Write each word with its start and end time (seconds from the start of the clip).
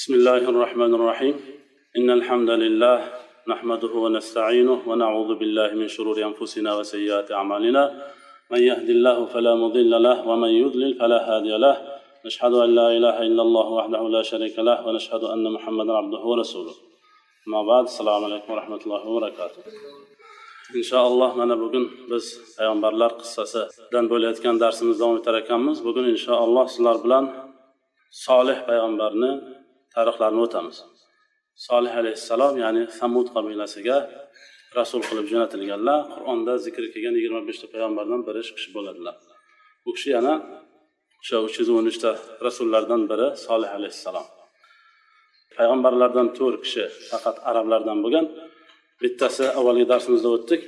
بسم 0.00 0.14
الله 0.14 0.42
الرحمن 0.52 0.92
الرحيم. 0.98 1.36
إن 1.98 2.08
الحمد 2.18 2.50
لله 2.64 2.98
نحمده 3.52 3.92
ونستعينه 4.04 4.78
ونعوذ 4.90 5.30
بالله 5.40 5.70
من 5.80 5.88
شرور 5.96 6.16
أنفسنا 6.30 6.70
وسيئات 6.78 7.28
أعمالنا. 7.38 7.82
من 8.52 8.60
يهد 8.70 8.88
الله 8.96 9.18
فلا 9.32 9.52
مضل 9.54 9.92
له 10.06 10.18
ومن 10.28 10.52
يضلل 10.62 10.92
فلا 11.00 11.18
هادي 11.28 11.54
له. 11.64 11.76
نشهد 12.26 12.54
أن 12.64 12.70
لا 12.80 12.88
إله 12.96 13.16
إلا 13.28 13.42
الله 13.46 13.66
وحده 13.78 14.02
لا 14.16 14.22
شريك 14.22 14.56
له 14.68 14.78
ونشهد 14.86 15.22
أن 15.34 15.44
محمدا 15.56 15.92
عبده 16.00 16.22
ورسوله. 16.30 16.74
أما 17.48 17.60
بعد 17.70 17.84
السلام 17.92 18.24
عليكم 18.24 18.50
ورحمة 18.52 18.80
الله 18.86 19.02
وبركاته. 19.08 19.60
inshaalloh 20.80 21.30
mana 21.36 21.60
bugun 21.60 21.84
biz 22.10 22.24
payg'ambarlar 22.56 23.10
qissasidan 23.20 24.04
bo'layotgan 24.12 24.54
darsimizni 24.64 25.00
davom 25.02 25.16
etar 25.20 25.34
ekanmiz. 25.42 25.76
Bugun 25.88 26.04
inshaalloh 26.14 26.64
sizlar 26.74 26.96
bilan 27.04 27.24
solih 28.26 28.58
payg'ambarni 28.68 29.59
tarixlarini 29.94 30.40
o'tamiz. 30.46 30.76
Solih 31.66 31.92
alayhissalom 32.00 32.54
ya'ni 32.64 32.82
samud 32.98 33.26
qabilasiga 33.34 33.96
rasul 34.78 35.02
qilib 35.08 35.26
jo'natilganlar 35.32 35.98
qur'onda 36.14 36.52
zikr 36.64 36.82
kelgan 36.92 37.14
yigirma 37.18 37.40
beshta 37.48 37.66
payg'ambardan 37.72 38.20
biri 38.28 38.40
shu 38.46 38.52
kishi 38.56 38.70
bo'ladilar. 38.76 39.14
Bu 39.84 39.90
kishi 39.96 40.10
yana 40.16 40.34
o'sha 41.20 41.36
uch 41.46 41.56
yuz 41.60 41.68
o'n 41.76 41.86
uchta 41.92 42.10
rasullardan 42.46 43.02
biri 43.10 43.28
solih 43.46 43.70
alayhissalom. 43.78 44.26
Payg'ambarlardan 45.56 46.28
to'rt 46.38 46.58
kishi 46.64 46.84
faqat 47.10 47.36
arablardan 47.50 47.98
bo'lgan. 48.04 48.26
Bittasi 49.02 49.44
avvalgi 49.58 49.86
darsimizda 49.92 50.28
o'tdik. 50.36 50.62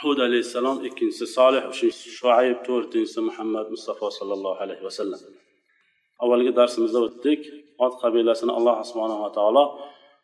Hud 0.00 0.18
alayhissalom 0.26 0.76
ikkinchisi 0.88 1.26
solih 1.36 1.62
uchinchisi 1.72 2.08
shuayb 2.18 2.58
to'rtinchisi 2.68 3.20
muhammad 3.28 3.66
mustafa 3.74 4.06
sollallohu 4.18 4.58
alayhi 4.64 4.84
vasallam. 4.88 5.20
Avvalgi 6.22 6.52
darsimizda 6.60 6.98
o'tdik. 7.06 7.40
Ot 7.84 7.94
qabilasini 8.02 8.52
alloh 8.58 8.76
subhanava 8.90 9.28
taolo 9.38 9.64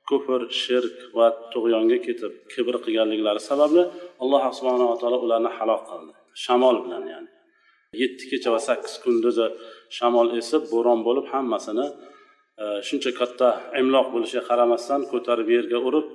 kufr 0.09 0.41
shirk 0.63 0.97
va 1.19 1.27
tug'yonga 1.53 1.99
ketib 2.07 2.33
kibr 2.53 2.75
qilganliklari 2.85 3.41
sababli 3.51 3.83
alloh 4.23 4.45
subhanava 4.59 4.95
taolo 5.01 5.19
ularni 5.27 5.51
halok 5.59 5.83
qildi. 5.91 6.13
Shamol 6.45 6.77
bilan 6.85 7.05
ya'ni. 7.13 7.31
Yetti 8.03 8.25
kecha 8.31 8.49
va 8.55 8.61
sakkiz 8.69 8.95
kunduzi 9.05 9.47
shamol 9.97 10.29
esib 10.41 10.63
bo'ron 10.73 11.01
bo'lib 11.07 11.27
hammasini 11.33 11.87
e, 12.63 12.65
shuncha 12.89 13.11
katta 13.21 13.49
imloq 13.81 14.07
bo'lishiga 14.15 14.43
qaramasdan 14.51 15.01
ko'tarib 15.13 15.49
yerga 15.57 15.79
urib 15.89 16.07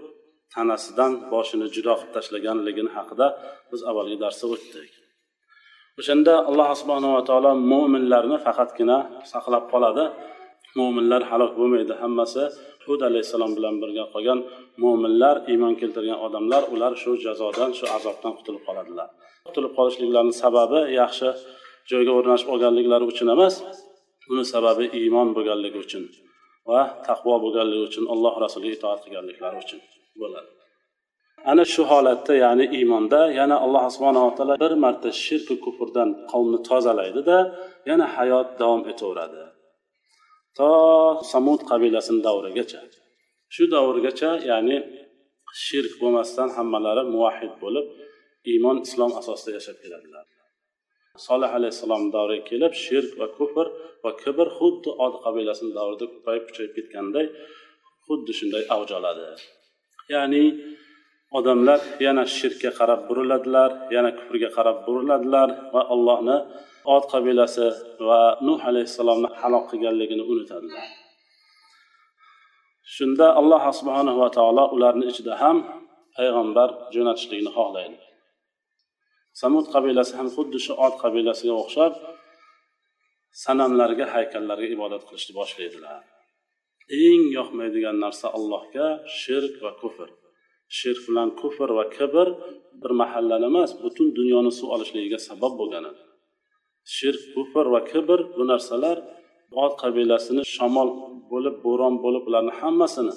tanasidan 0.53 1.11
boshini 1.33 1.67
judo 1.75 1.93
qilib 1.99 2.11
tashlaganligini 2.17 2.91
haqida 2.97 3.27
biz 3.71 3.81
avvalgi 3.89 4.17
darsda 4.23 4.45
o'tdik. 4.55 4.91
O'shanda 5.99 6.33
alloh 6.49 6.69
subhanava 6.81 7.21
taolo 7.29 7.51
mo'minlarni 7.71 8.37
faqatgina 8.45 8.97
saqlab 9.33 9.63
qoladi. 9.73 10.05
Mo'minlar 10.79 11.21
halok 11.31 11.51
bo'lmaydi. 11.59 11.93
Hammasi 12.03 12.43
hud 12.85 13.01
alayhissalom 13.09 13.51
bilan 13.57 13.75
birga 13.81 14.03
qolgan 14.13 14.39
mo'minlar 14.83 15.35
iymon 15.51 15.73
keltirgan 15.81 16.19
odamlar 16.25 16.63
ular 16.73 16.93
shu 17.01 17.11
jazodan 17.25 17.71
shu 17.77 17.85
azobdan 17.97 18.33
qutulib 18.37 18.63
qoladilar. 18.67 19.07
Qutulib 19.47 19.73
qolishliklarini 19.77 20.35
sababi 20.43 20.79
yaxshi 21.01 21.29
joyga 21.91 22.11
o'rnashib 22.17 22.49
olganliklari 22.53 23.05
uchun 23.11 23.27
emas 23.35 23.55
uni 24.31 24.43
sababi 24.53 24.85
iymon 24.99 25.27
bo'lganligi 25.35 25.79
uchun 25.85 26.03
va 26.69 26.81
taqvo 27.07 27.35
bo'lganligi 27.45 27.83
uchun 27.89 28.05
alloh 28.13 28.33
rasuliga 28.45 28.73
itoat 28.77 28.99
qilganliklari 29.05 29.57
uchun 29.63 29.79
bo'ladi. 30.21 30.49
Ana 31.51 31.63
shu 31.73 31.83
holatda 31.91 32.33
ya'ni 32.45 32.65
iymonda 32.77 33.21
yana 33.39 33.55
alloh 33.65 33.83
subhanava 33.95 34.31
taolo 34.37 34.55
bir 34.63 34.73
marta 34.85 35.09
shirku 35.25 35.55
kufrdan 35.65 36.09
qavmni 36.31 36.59
tozalaydida 36.69 37.37
yana 37.89 38.05
hayot 38.15 38.49
davom 38.61 38.81
etaveradi. 38.91 39.41
To 40.57 40.69
samud 41.31 41.61
qabilasini 41.71 42.21
davrigacha. 42.27 42.81
Shu 43.53 43.63
davrgacha 43.75 44.31
ya'ni 44.51 44.77
shirk 45.65 45.93
bo'lmasdan 46.01 46.49
hammalari 46.57 47.03
muvahid 47.13 47.53
bo'lib 47.63 47.85
iymon 48.51 48.77
islom 48.85 49.11
asosida 49.19 49.51
yashab 49.57 49.77
keladilar. 49.83 50.25
Solih 51.27 51.51
alayhissalom 51.57 52.03
davriga 52.15 52.45
kelib 52.49 52.73
shirk 52.85 53.11
va 53.19 53.27
kufr 53.37 53.67
va 54.03 54.11
kibr 54.23 54.47
xuddi 54.57 54.89
od 55.05 55.13
qabilasini 55.25 55.71
davrida 55.77 56.05
ko'payib 56.13 56.43
kuchayib 56.47 56.73
ketganday 56.77 57.25
xuddi 58.05 58.31
shunday 58.39 58.63
avj 58.75 58.89
oladi. 58.99 59.25
Ya'ni 60.13 60.43
odamlar 61.37 61.79
yana 62.05 62.23
shirkka 62.37 62.71
qarab 62.79 63.01
buriladilar 63.09 63.71
yana 63.95 64.11
kufrga 64.17 64.49
qarab 64.57 64.77
buriladilar 64.87 65.49
va 65.73 65.81
allohni 65.93 66.37
ot 66.95 67.05
qabilasi 67.13 67.67
va 68.07 68.21
nuh 68.47 68.59
alayhissalomni 68.69 69.29
halok 69.39 69.65
qilganligini 69.71 70.23
unutadilar 70.31 70.85
shunda 72.95 73.27
alloh 73.41 73.63
subhanahu 73.79 74.17
va 74.23 74.29
taolo 74.37 74.63
ularni 74.75 75.05
ichida 75.11 75.33
ham 75.43 75.57
payg'ambar 76.17 76.69
jo'natishlikni 76.95 77.51
xohlaydi. 77.57 77.97
Samud 79.41 79.65
qabilasi 79.75 80.13
ham 80.19 80.27
xuddi 80.35 80.59
shu 80.65 80.73
ot 80.85 80.95
qabilasiga 81.03 81.53
o'xshab 81.63 81.93
sanamlarga 83.43 84.05
haykallarga 84.13 84.67
ibodat 84.75 85.03
qilishni 85.07 85.33
boshlaydilar. 85.39 85.99
Eng 87.05 87.23
yoqmaydigan 87.37 87.97
narsa 88.05 88.27
allohga 88.37 88.87
shirk 89.21 89.53
va 89.65 89.71
kufr. 89.81 90.09
Shirk 90.77 91.01
bilan 91.07 91.29
kufr 91.41 91.69
va 91.77 91.85
kibr 91.97 92.27
bir 92.81 92.91
mahallani 93.01 93.45
emas 93.51 93.71
butun 93.83 94.07
dunyoni 94.19 94.51
suv 94.59 94.69
olishligiga 94.75 95.19
sabab 95.29 95.53
bo'lgan 95.59 95.83
edi 95.91 96.04
shirk 96.95 97.21
kufr 97.33 97.65
va 97.73 97.81
kibr 97.91 98.19
bu 98.37 98.43
narsalar 98.51 98.97
ot 99.63 99.73
qabilasini 99.81 100.43
shamol 100.55 100.89
bo'lib 101.31 101.55
bo'ron 101.65 101.93
bo'lib 102.03 102.23
ularni 102.29 102.53
hammasini 102.59 103.13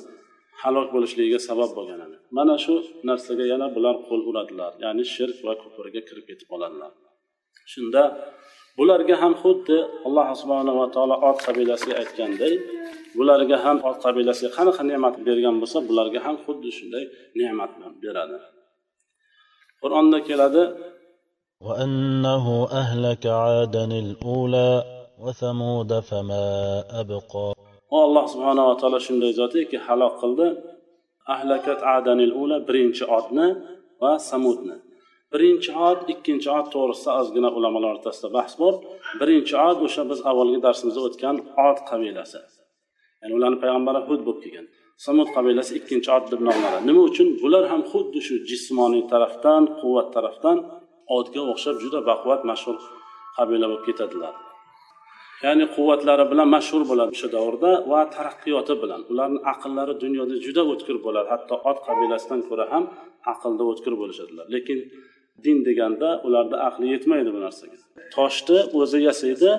halok 0.63 0.89
bo'lishligiga 0.95 1.41
sabab 1.49 1.71
bo'lgan 1.79 2.01
edi. 2.07 2.17
Mana 2.37 2.55
shu 2.65 2.75
narsaga 3.09 3.45
yana 3.53 3.67
bular 3.77 3.97
qo'l 4.09 4.21
uradilar 4.31 4.73
ya'ni 4.85 5.05
shirk 5.15 5.37
va 5.47 5.53
kufrga 5.63 6.01
kirib 6.09 6.25
ketib 6.31 6.47
qoladilar 6.53 6.91
shunda 7.73 8.03
bularga 8.79 9.15
ham 9.23 9.33
xuddi 9.43 9.79
alloh 10.07 10.27
subhanava 10.41 10.85
taolo 10.95 11.17
ot 11.29 11.39
qabilasiga 11.47 11.95
aytganday 12.03 12.55
bularga 13.19 13.57
ham 13.65 13.77
ot 13.89 13.99
qabilasiga 14.05 14.51
qanaqa 14.59 14.83
ne'mat 14.91 15.15
bergan 15.27 15.57
bo'lsa 15.63 15.79
bularga 15.89 16.21
ham 16.27 16.37
xuddi 16.45 16.71
shunday 16.79 17.05
ne'mat 17.41 17.73
beradi. 18.03 18.39
Qur'onda 19.83 20.19
keladi 20.29 20.63
وأنه 21.66 22.68
أهلك 22.72 23.26
عادا 23.26 23.86
الأولى 23.86 24.72
وثمود 25.20 26.00
فما 26.00 26.46
أبقى 27.02 27.54
alloh 27.94 28.26
subhanava 28.34 28.74
taolo 28.82 29.00
shunday 29.08 29.32
zotiki 29.40 29.78
halok 29.86 30.14
qildi 30.22 30.48
ahlakat 31.36 31.80
adanil 31.98 32.34
ula 32.44 32.58
birinchi 32.68 33.06
odni 33.18 33.48
va 34.02 34.12
samudni 34.30 34.78
birinchi 35.34 35.72
od 35.90 36.00
ikkinchi 36.14 36.50
od 36.58 36.68
to'g'risida 36.74 37.12
ozgina 37.22 37.50
ulamolar 37.58 37.92
o'rtasida 37.96 38.30
bahs 38.38 38.54
bor 38.62 38.74
birinchi 39.22 39.56
od 39.70 39.78
o'sha 39.88 40.04
biz 40.12 40.20
avvalgi 40.30 40.60
darsimizda 40.66 41.02
o'tgan 41.08 41.36
od 41.68 41.78
qabilasi 41.90 42.40
ya'ni 43.22 43.34
ularni 43.38 43.58
payg'ambari 43.64 44.00
hud 44.08 44.22
bo'lib 44.28 44.40
kelgan 44.46 44.66
samud 45.06 45.28
qabilasi 45.36 45.72
ikkinchi 45.80 46.10
od 46.18 46.26
deb 46.34 46.42
nomlanadi 46.48 46.86
nima 46.90 47.02
uchun 47.10 47.28
bular 47.42 47.64
ham 47.72 47.82
xuddi 47.92 48.20
shu 48.28 48.36
jismoniy 48.50 49.04
tarafdan 49.12 49.64
quvvat 49.80 50.08
tarafdan 50.16 50.58
odga 51.17 51.43
o'xshab 51.53 51.77
juda 51.85 52.01
baquvvat 52.11 52.43
mashhur 52.51 52.77
qabila 53.37 53.67
bo'lib 53.71 53.85
ketadilar. 53.89 54.35
Ya'ni 55.45 55.65
quvvatlari 55.75 56.25
bilan 56.33 56.49
mashhur 56.57 56.83
bo'ladi 56.91 57.11
o'sha 57.17 57.29
davrda 57.37 57.71
va 57.91 58.01
taraqqiyoti 58.15 58.75
bilan. 58.83 59.01
Ularni 59.13 59.41
aqllari 59.53 59.95
dunyoda 60.05 60.35
juda 60.47 60.63
o'tkir 60.73 60.97
bo'ladi. 61.07 61.29
Hatto 61.35 61.55
ot 61.71 61.79
qabilasidan 61.87 62.41
ko'ra 62.49 62.65
ham 62.73 62.85
aqlda 63.33 63.65
o'tkir 63.71 63.95
bo'lishadilar. 64.01 64.47
Lekin 64.55 64.79
din 65.45 65.59
deganda 65.69 66.09
ularni 66.27 66.57
aqli 66.69 66.87
yetmaydi 66.95 67.31
bu 67.37 67.41
narsaga. 67.47 67.77
Toshni 68.17 68.59
o'zi 68.81 68.99
yasaydi 69.09 69.51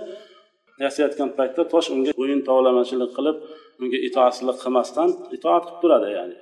yasayotgan 0.83 1.29
paytda 1.37 1.61
tosh 1.73 1.87
unga 1.95 2.11
bo'yin 2.19 2.41
tovlamachilik 2.49 3.11
qilib 3.17 3.37
unga 3.81 3.99
itoatsizlik 4.07 4.57
qilmasdan 4.63 5.09
itoat 5.37 5.63
qilib 5.65 5.79
turadi 5.83 6.09
ya'ni. 6.17 6.37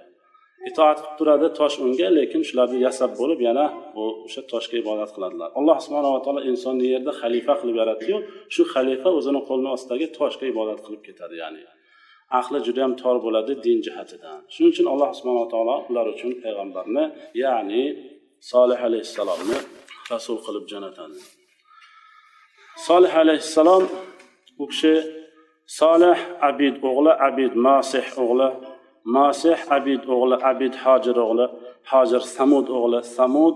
Itoat 0.69 0.97
qilib 1.01 1.15
turadi 1.19 1.47
tosh 1.59 1.75
unga 1.85 2.09
lekin 2.17 2.41
shularni 2.49 2.79
yasab 2.87 3.11
bo'lib 3.21 3.39
yana 3.47 3.65
o'sha 4.03 4.41
toshga 4.51 4.75
ibodat 4.83 5.09
qiladilar. 5.15 5.49
Alloh 5.59 5.77
subhanava 5.85 6.19
taolo 6.25 6.41
insonni 6.51 6.85
yerda 6.93 7.11
xalifa 7.21 7.53
qilib 7.61 7.77
yaratdiyu 7.81 8.17
shu 8.53 8.63
xalifa 8.73 9.09
o'zini 9.17 9.41
qo'lini 9.47 9.69
ostidagi 9.75 10.07
toshga 10.19 10.45
ibodat 10.53 10.79
qilib 10.85 11.01
ketadi 11.07 11.35
ya'ni 11.43 11.61
aqli 12.39 12.57
juda 12.67 12.79
yam 12.85 12.93
tor 13.01 13.17
bo'ladi 13.25 13.53
din 13.65 13.77
jihatidan. 13.85 14.39
Shuning 14.53 14.71
uchun 14.73 14.87
alloh 14.93 15.09
subhanava 15.17 15.47
taolo 15.53 15.75
ular 15.89 16.05
uchun 16.13 16.31
payg'ambarni 16.43 17.03
ya'ni 17.43 17.83
solih 18.51 18.79
alayhissalomni 18.87 19.57
rasul 20.13 20.37
qilib 20.45 20.65
jo'natadi. 20.71 21.17
Solih 22.87 23.13
alayhissalom 23.23 23.83
u 24.63 24.65
kishi 24.71 24.93
solih 25.79 26.17
abid 26.49 26.75
o'g'li 26.89 27.13
abid 27.27 27.53
masih 27.67 28.05
o'g'li 28.23 28.49
masih 29.15 29.57
abid 29.77 30.01
o'g'li 30.15 30.37
abid 30.51 30.73
hojir 30.83 31.17
o'g'li 31.25 31.45
hojir 31.91 32.21
samud 32.35 32.67
o'g'li. 32.79 32.99
Samud 33.17 33.55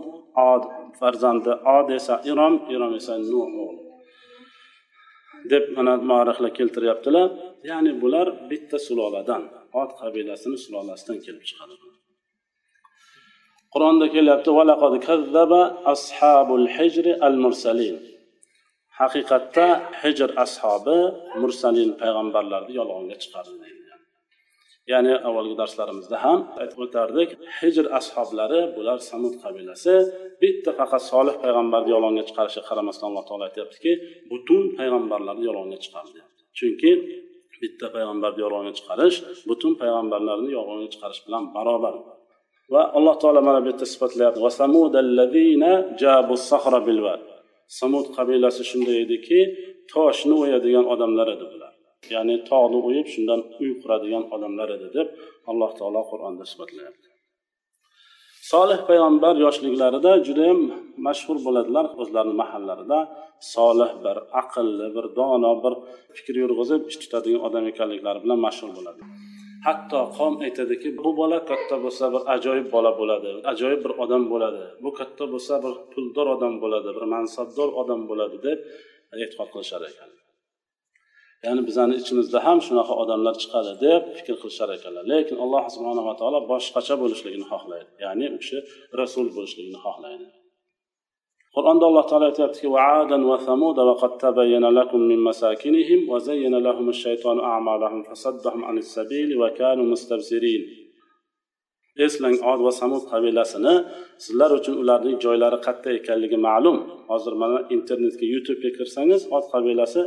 od 0.51 0.63
farzandi 0.99 1.53
od 1.77 1.87
esa 1.97 2.15
irom 2.31 2.53
irom 2.73 2.91
esa 2.99 3.13
nuh 3.31 3.49
o'g'li. 3.65 3.81
Deb 5.51 5.63
mana 5.75 5.93
muarrixlar 6.09 6.51
keltiryaptilar. 6.57 7.27
Ya'ni 7.69 7.91
bular 8.01 8.27
bitta 8.49 8.77
suloladan 8.87 9.43
od 9.81 9.89
qabilasini 10.01 10.57
sulolasidan 10.65 11.17
kelib 11.25 11.43
chiqadi. 11.49 11.75
Qur'onda 13.73 14.05
kelyapti 14.15 14.51
ashabul 15.93 16.65
al 17.27 17.37
mursalin 17.43 17.95
haqiqatda 18.99 19.67
hijr 20.01 20.29
ashobi 20.43 20.99
mursalin 21.41 21.89
payg'ambarlarni 22.01 22.71
yolg'onga 22.79 23.15
chiqardi 23.23 23.80
ya'ni 24.89 25.13
avvalgi 25.27 25.55
darslarimizda 25.61 26.17
ham 26.25 26.39
aytib 26.61 26.79
o'tardik 26.85 27.29
hijr 27.59 27.85
ashoblari 27.99 28.61
bular 28.75 28.97
samud 29.09 29.33
qabilasi 29.43 29.93
bitta 30.41 30.71
faqat 30.79 31.01
solih 31.11 31.35
payg'ambarni 31.43 31.89
yolg'onga 31.95 32.23
chiqarishiga 32.29 32.63
qaramasdan 32.69 33.07
alloh 33.09 33.25
taolo 33.29 33.43
aytyaptiki 33.49 33.91
butun 34.31 34.63
payg'ambarlarni 34.77 35.43
yolg'onga 35.49 35.77
chiqardi. 35.83 36.19
Chunki 36.57 36.91
bitta 37.61 37.87
payg'ambarni 37.95 38.39
yolg'onga 38.45 38.73
chiqarish 38.79 39.17
butun 39.49 39.73
payg'ambarlarni 39.81 40.49
yolg'onga 40.57 40.87
chiqarish 40.93 41.21
bilan 41.25 41.43
barobar. 41.55 41.95
Va 42.73 42.81
alloh 42.97 43.15
taolo 43.21 43.41
mana 43.47 43.59
bu 43.63 43.67
yerda 43.71 43.85
sifatlayapti. 43.93 44.39
Samud 47.79 48.05
qabilasi 48.17 48.63
shunday 48.69 48.97
ediki 49.05 49.39
toshni 49.93 50.35
o'yadigan 50.43 50.85
odamlar 50.93 51.27
edi 51.35 51.45
bular. 51.53 51.70
Ya'ni 52.15 52.35
tog'ni 52.49 52.79
o'yib 52.87 53.07
shundan 53.13 53.41
uy 53.61 53.71
quradigan 53.81 54.23
odamlar 54.35 54.69
edi 54.77 54.87
deb 54.97 55.07
alloh 55.51 55.71
taolo 55.79 56.01
qur'onda 56.11 56.43
isbotlayapti. 56.49 57.07
Solih 58.51 58.79
payg'ambar 58.89 59.35
yoshliklarida 59.45 60.11
judayam 60.27 60.59
mashhur 61.07 61.37
bo'ladilar 61.45 61.85
o'zlarini 62.01 62.35
mahallarida. 62.41 62.99
Solih 63.55 63.91
bir 64.05 64.17
aqlli 64.41 64.87
bir 64.95 65.05
dono 65.19 65.53
bir 65.63 65.73
fikr 66.15 66.35
yurg'izib 66.43 66.81
ish 66.91 66.97
tutadigan 67.03 67.41
odam 67.47 67.63
ekanliklari 67.71 68.19
bilan 68.23 68.39
mashhur 68.47 68.69
bo'ladi. 68.77 69.01
Hatto 69.67 69.99
qavm 70.17 70.35
aytadiki 70.45 70.89
bu 71.03 71.09
bola 71.19 71.37
katta 71.49 71.75
bo'lsa 71.83 72.05
bir 72.13 72.21
ajoyib 72.35 72.67
bola 72.75 72.91
bo'ladi 72.99 73.29
ajoyib 73.51 73.81
bir 73.85 73.93
odam 74.03 74.23
bo'ladi. 74.33 74.63
Bu 74.83 74.89
katta 74.99 75.25
bo'lsa 75.33 75.53
bir 75.65 75.73
puldor 75.93 76.27
odam 76.35 76.53
bo'ladi 76.63 76.89
bir 76.97 77.05
mansabdor 77.15 77.69
odam 77.81 78.01
bo'ladi 78.09 78.37
deb 78.47 78.59
e'tiqod 79.23 79.49
qilishar 79.53 79.81
ekan. 79.91 80.09
ya'ni 81.46 81.62
bizani 81.68 81.94
ichimizda 82.00 82.38
ham 82.46 82.58
shunaqa 82.66 82.94
odamlar 83.02 83.34
chiqadi 83.42 83.72
deb 83.84 84.02
fikr 84.16 84.34
qilishar 84.42 84.68
ekanlar 84.76 85.04
lekin 85.12 85.36
alloh 85.44 85.64
subhanava 85.74 86.12
taolo 86.20 86.38
boshqacha 86.52 86.94
bo'lishligini 87.02 87.46
xohlaydi 87.52 87.90
ya'ni 88.04 88.26
u 88.34 88.38
kishi 88.42 88.58
rasul 89.00 89.26
bo'lishligini 89.36 89.78
xohlaydi 89.86 90.26
qur'onda 91.56 91.84
alloh 91.90 92.04
taolo 92.10 92.24
aytyaptiki 92.30 92.68
وعادا 92.74 93.18
وثمود 93.30 93.78
وقد 93.88 94.12
تبين 94.24 94.64
لكم 94.78 95.00
من 95.10 95.18
مساكنهم 95.28 96.00
وزين 96.12 96.54
لهم 96.66 96.86
الشيطان 96.94 97.38
أعمالهم 97.50 98.00
فصدهم 98.08 98.60
عن 98.68 98.76
السبيل 98.84 99.28
وكانوا 99.40 99.86
مستبصرين 99.92 100.62
eslang 102.06 102.36
od 102.52 102.60
va 102.66 102.72
samud 102.80 103.02
qabilasini 103.12 103.74
sizlar 104.24 104.50
uchun 104.58 104.74
ularning 104.82 105.16
joylari 105.24 105.58
qayerda 105.66 105.90
ekanligi 106.00 106.38
ma'lum 106.48 106.76
hozir 107.10 107.34
mana 107.42 107.58
internetga 107.76 108.26
youtubega 108.34 108.70
kirsangiz 108.78 109.22
od 109.36 109.44
qabilasi 109.52 110.02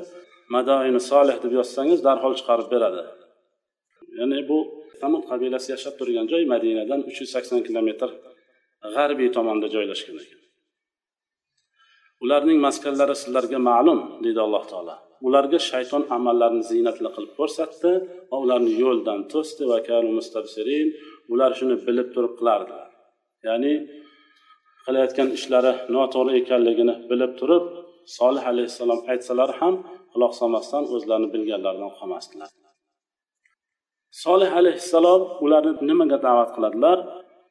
madoini 0.54 1.00
solih 1.10 1.36
deb 1.44 1.52
yozsangiz 1.58 2.00
darhol 2.06 2.34
chiqarib 2.38 2.68
beradi. 2.74 3.02
Ya'ni 4.18 4.38
bu 4.50 4.58
samud 5.00 5.22
qabilasi 5.30 5.68
yashab 5.74 5.94
turgan 5.98 6.26
joy 6.32 6.42
madinadan 6.54 7.00
uch 7.08 7.18
yuz 7.22 7.30
sakson 7.34 7.60
kilometr 7.66 8.10
g'arbiy 8.94 9.30
tomonda 9.36 9.66
joylashgan 9.74 10.16
ekan. 10.22 10.40
Ularning 12.24 12.58
maskanlari 12.66 13.14
sizlarga 13.22 13.58
ma'lum 13.70 13.98
deydi 14.24 14.40
alloh 14.46 14.64
taolo. 14.72 14.94
Ularga 15.26 15.58
shayton 15.70 16.02
amallarini 16.16 16.64
ziynatli 16.70 17.08
qilib 17.16 17.32
ko'rsatdi 17.38 17.92
va 18.30 18.36
ularni 18.44 18.72
yo'ldan 18.84 19.20
to'sdi. 19.32 19.62
Va 19.70 19.78
ular 21.32 21.50
shuni 21.58 21.76
bilib 21.86 22.08
turib 22.14 22.32
qilardilar. 22.38 22.88
Ya'ni 23.46 23.72
qilayotgan 24.84 25.28
ishlari 25.36 25.72
noto'g'ri 25.94 26.32
ekanligini 26.40 26.94
bilib 27.10 27.32
turib 27.40 27.64
solih 28.18 28.44
alayhissalom 28.52 29.00
aytsalar 29.12 29.50
ham 29.60 29.74
quloq 30.12 30.32
solmasdan 30.40 30.84
o'zlarini 30.94 31.28
bilganlaridan 31.34 31.92
qolmasdilar. 31.98 32.48
Solih 34.24 34.50
alayhissalom 34.60 35.22
ularni 35.44 35.72
nimaga 35.90 36.18
da'vat 36.26 36.50
qiladilar? 36.56 36.98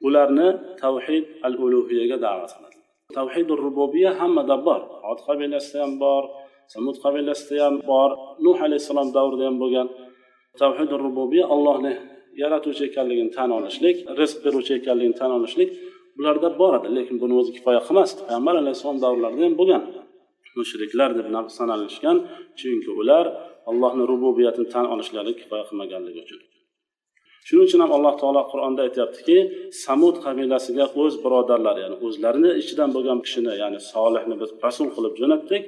Ularni 0.07 0.47
tavhid 0.83 1.25
al 1.47 1.53
ulug'iyaga 1.65 2.17
da'vat 2.27 2.51
qiladi 2.55 2.73
tavhidi 3.17 3.53
rububiya 3.65 4.11
hammada 4.19 4.57
bor. 4.67 4.81
Ot 5.11 5.19
qabilasida 5.27 5.79
ham 5.83 5.94
bor 6.03 6.23
samud 6.73 6.95
qabilasida 7.03 7.61
ham 7.65 7.75
bor 7.91 8.09
nuh 8.45 8.57
alayhissalom 8.67 9.09
davrida 9.17 9.44
ham 9.50 9.57
bo'lgan. 9.63 9.88
Tavhidi 10.61 10.95
rububiya 11.05 11.45
allohni 11.55 11.94
yaratuvchi 12.41 12.83
ekanligini 12.89 13.31
tan 13.38 13.50
olishlik 13.57 13.97
rizq 14.19 14.38
beruvchi 14.45 14.73
ekanligini 14.79 15.15
tan 15.21 15.31
olishlik 15.38 15.69
bularda 16.17 16.50
bor 16.61 16.73
edi 16.79 16.89
lekin 16.97 17.15
buni 17.23 17.33
o'zi 17.39 17.51
kifoya 17.57 17.81
qilmasdi. 17.88 18.19
Payg'ambar 18.27 18.55
alayhissalom 18.61 19.00
davrlarida 19.05 19.44
ham 19.47 19.55
bo'lgan. 19.61 19.81
Mushriklar 20.57 21.09
deb 21.17 21.27
sanalishgan 21.57 22.17
chunki 22.59 22.91
ular 23.01 23.25
allohni 23.69 24.03
rububiyatini 24.11 24.67
tan 24.73 24.85
olishlari 24.94 25.31
kifoya 25.39 25.63
qilmaganligi 25.69 26.19
uchun. 26.25 26.41
Shuning 27.47 27.65
uchun 27.67 27.81
ham 27.83 27.91
alloh 27.97 28.13
taolo 28.21 28.41
qur'onda 28.51 28.81
aytyaptiki 28.88 29.38
samud 29.85 30.15
qabilasiga 30.25 30.85
o'z 31.01 31.13
birodarlari 31.23 31.79
ya'ni 31.83 31.97
o'zlarini 32.05 32.51
ichidan 32.61 32.89
bo'lgan 32.95 33.19
kishini 33.25 33.53
ya'ni 33.61 33.79
solihni 33.94 34.35
biz 34.41 34.50
rasul 34.65 34.89
qilib 34.95 35.13
jo'natdik. 35.21 35.63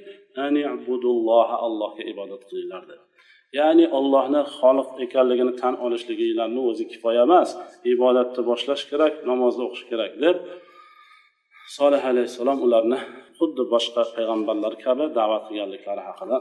Allohga 1.68 2.04
ibodat 2.12 2.42
qilinglar 2.50 2.84
deb 2.92 3.02
ya'ni 3.60 3.86
ollohni 3.98 4.42
xoliq 4.58 4.90
ekanligini 5.06 5.54
tan 5.62 5.74
olishliginglarni 5.86 6.62
o'zi 6.70 6.86
kifoya 6.92 7.24
emas 7.28 7.50
ibodatni 7.94 8.42
boshlash 8.50 8.84
kerak 8.92 9.14
namozni 9.30 9.64
o'qish 9.68 9.86
kerak 9.92 10.14
deb 10.24 10.38
solih 11.78 12.04
alayhissalom 12.12 12.60
ularni 12.66 13.00
xuddi 13.38 13.64
boshqa 13.74 14.04
payg'ambarlar 14.16 14.74
kabi 14.86 15.06
da'vat 15.18 15.44
qilganliklari 15.48 16.04
haqida 16.10 16.38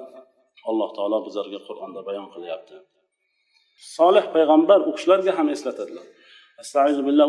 alloh 0.70 0.90
taolo 0.96 1.18
bizlarga 1.26 1.60
qur'onda 1.68 2.00
bayon 2.08 2.26
qilyapti. 2.34 2.76
Solih 3.96 4.24
payg'ambar 4.34 4.78
u 4.88 4.90
kishilarga 4.96 5.32
ham 5.38 5.48
eslatadilar. 5.56 6.06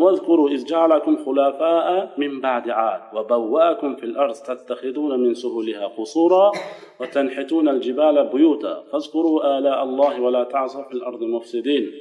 واذكروا 0.04 0.48
إذ 0.48 0.64
جعلكم 0.64 1.24
خلفاء 1.24 2.14
من 2.18 2.40
بعد 2.40 2.68
عاد 2.70 3.02
وبوأكم 3.16 3.96
في 3.96 4.04
الأرض 4.06 4.34
تتخذون 4.34 5.20
من 5.20 5.34
سهولها 5.34 5.86
قصورا 5.86 6.52
وتنحتون 7.00 7.68
الجبال 7.68 8.28
بيوتا 8.28 8.84
فاذكروا 8.92 9.58
آلاء 9.58 9.84
الله 9.84 10.20
ولا 10.20 10.44
تعصوا 10.44 10.82
في 10.82 10.92
الأرض 10.92 11.22
مفسدين 11.22 11.92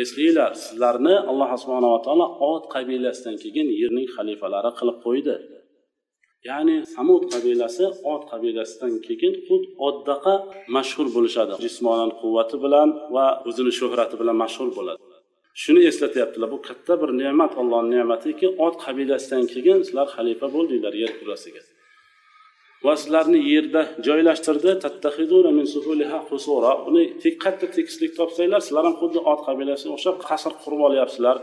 إسليلا 0.00 0.52
سلرنا 0.52 1.30
الله 1.30 1.56
سبحانه 1.56 1.94
وتعالى 1.94 2.22
عاد 2.22 2.60
قبيلة 2.60 3.10
استنكين 3.10 3.66
يرني 3.70 4.06
خليفة 4.06 4.48
لارا 4.48 4.68
قلب 4.68 4.94
قويدة 5.04 5.40
ya'ni 6.50 6.76
samud 6.94 7.22
qabilasi 7.32 7.84
ot 8.12 8.22
qabilasidan 8.32 8.92
keyin 9.06 9.34
xuddi 9.46 9.68
oddaqa 9.88 10.34
mashhur 10.76 11.06
bo'lishadi. 11.16 11.52
Jismonan 11.64 12.10
quvvati 12.20 12.56
bilan 12.64 12.88
va 13.14 13.26
o'zini 13.48 13.72
shuhrati 13.80 14.14
bilan 14.20 14.36
mashhur 14.44 14.68
bo'ladi. 14.78 15.00
Shuni 15.62 15.82
eslatyaptilar. 15.90 16.48
Bu 16.54 16.58
katta 16.68 16.94
bir 17.02 17.10
ne'mat 17.22 17.52
allohni 17.62 17.90
ne'matiki 17.96 18.46
ot 18.66 18.74
qabilasidan 18.84 19.44
keyin 19.52 19.78
sizlar 19.86 20.08
xalifa 20.16 20.46
bo'ldinglar 20.56 20.94
yer 21.02 21.10
kurrasiga. 21.18 21.62
Va 22.86 22.94
sizlarni 23.02 23.38
yerda 23.52 23.82
joylashtirdi. 24.06 24.70
Uni 26.88 27.02
katta 27.44 27.66
tekislik 27.76 28.12
topsanglar 28.18 28.60
sizlar 28.66 28.84
ham 28.88 28.96
xuddi 29.02 29.18
ot 29.32 29.40
qabilasiga 29.48 29.92
o'xshab 29.96 30.16
qasr 30.28 30.52
qurib 30.62 30.80
olyapsizlar. 30.88 31.36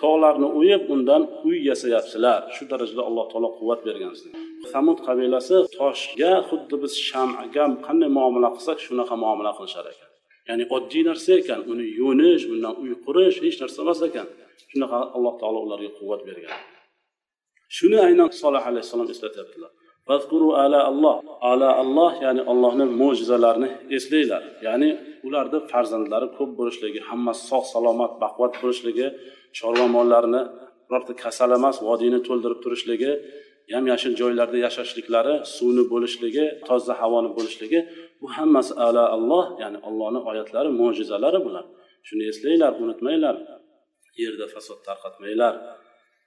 Tog'larni 0.00 0.48
o'yib 0.58 0.82
undan 0.94 1.22
uy 1.48 1.56
yasayapsizlar. 1.70 2.40
Shu 2.54 2.62
darajada 2.72 3.02
alloh 3.08 3.24
taolo 3.32 3.48
quvvat 3.58 3.80
bergan 3.88 4.14
sizlarga 4.18 4.48
samud 4.72 4.98
qabilasi 5.06 5.56
toshga 5.78 6.32
xuddi 6.48 6.76
biz 6.82 6.92
shamga 7.08 7.64
qanday 7.86 8.10
muomala 8.18 8.48
qilsak 8.56 8.78
shunaqa 8.86 9.14
muomala 9.24 9.52
qilishar 9.58 9.86
ekan. 9.92 10.08
Ya'ni 10.48 10.64
oddiy 10.76 11.02
narsa 11.10 11.30
ekan 11.40 11.60
uni 11.72 11.86
yo'nish 12.00 12.44
undan 12.52 12.74
uy 12.82 12.92
qurish 13.04 13.36
hech 13.44 13.56
narsa 13.62 13.78
emas 13.84 14.00
ekan. 14.08 14.26
Shunaqa 14.70 14.98
alloh 15.16 15.34
taolo 15.40 15.58
ularga 15.66 15.90
quvvat 15.98 16.22
bergan. 16.28 16.58
Shuni 17.76 17.98
aynan 18.06 18.28
solih 18.42 18.62
alayhissalom 18.70 19.08
eslatyaptilar. 19.14 19.70
Ala 20.64 20.80
alloh 20.90 21.16
ala 21.50 21.68
alloh 21.82 22.12
ya'ni 22.24 22.42
allohni 22.52 22.84
mo'jizalarini 23.00 23.68
eslanglar. 23.96 24.42
Ya'ni 24.66 24.90
ularni 25.26 25.58
farzandlari 25.70 26.28
ko'p 26.36 26.50
bo'lishligi 26.58 27.00
hammasi 27.08 27.42
sog' 27.50 27.66
salomat 27.74 28.12
baquvvat 28.22 28.54
bo'lishligi 28.62 29.06
chorva 29.58 29.86
mollarini 29.96 30.42
birorta 30.88 31.12
kasal 31.24 31.50
emas 31.58 31.76
vodiyni 31.88 32.18
to'ldirib 32.28 32.60
turishligi 32.64 33.12
yam 33.72 33.84
yashil 33.92 34.12
joylarda 34.20 34.58
yashashliklari 34.66 35.34
suvni 35.56 35.84
bo'lishligi 35.92 36.44
toza 36.68 36.94
havoni 37.00 37.30
bo'lishligi 37.36 37.80
bu 38.20 38.26
hammasi 38.36 38.72
ala 38.86 39.02
alloh 39.16 39.44
ya'ni 39.62 39.78
allohni 39.88 40.20
oyatlari 40.30 40.70
mo'jizalari 40.80 41.38
bular. 41.46 41.64
Shuni 42.08 42.24
eslanglar 42.32 42.72
unutmanglar. 42.82 43.36
Yerda 44.22 44.46
fasod 44.54 44.78
tarqatmanglar. 44.88 45.54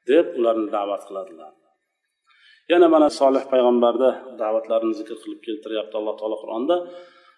Deb 0.09 0.25
ularni 0.39 0.67
da'vat 0.75 1.01
qiladilar 1.07 1.53
yana 2.71 2.87
mana 2.93 3.07
solih 3.19 3.43
payg'ambarni 3.51 4.11
da'vatlarini 4.41 4.93
zikr 4.99 5.15
qilib 5.23 5.39
keltiryapti 5.47 5.95
alloh 5.99 6.15
taolo 6.19 6.37
qur'onda 6.43 6.77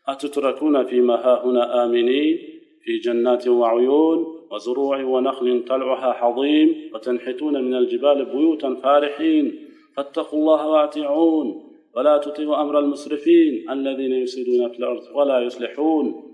أتتركون 0.07 0.85
فيما 0.85 1.15
هاهنا 1.15 1.83
آمنين 1.83 2.37
في 2.83 2.97
جنات 2.97 3.47
وعيون 3.47 4.47
وزروع 4.51 5.03
ونخل 5.03 5.65
طلعها 5.67 6.13
حظيم 6.13 6.91
وتنحتون 6.93 7.63
من 7.63 7.73
الجبال 7.75 8.25
بيوتا 8.25 8.75
فارحين 8.83 9.45
فاتقوا 9.95 10.39
الله 10.39 10.67
وأطيعون 10.67 11.47
ولا 11.95 12.17
تطيعوا 12.17 12.61
أمر 12.61 12.79
المسرفين 12.79 13.69
الذين 13.69 14.11
يفسدون 14.11 14.69
في 14.71 14.79
الأرض 14.79 15.03
ولا 15.15 15.39
يصلحون 15.39 16.33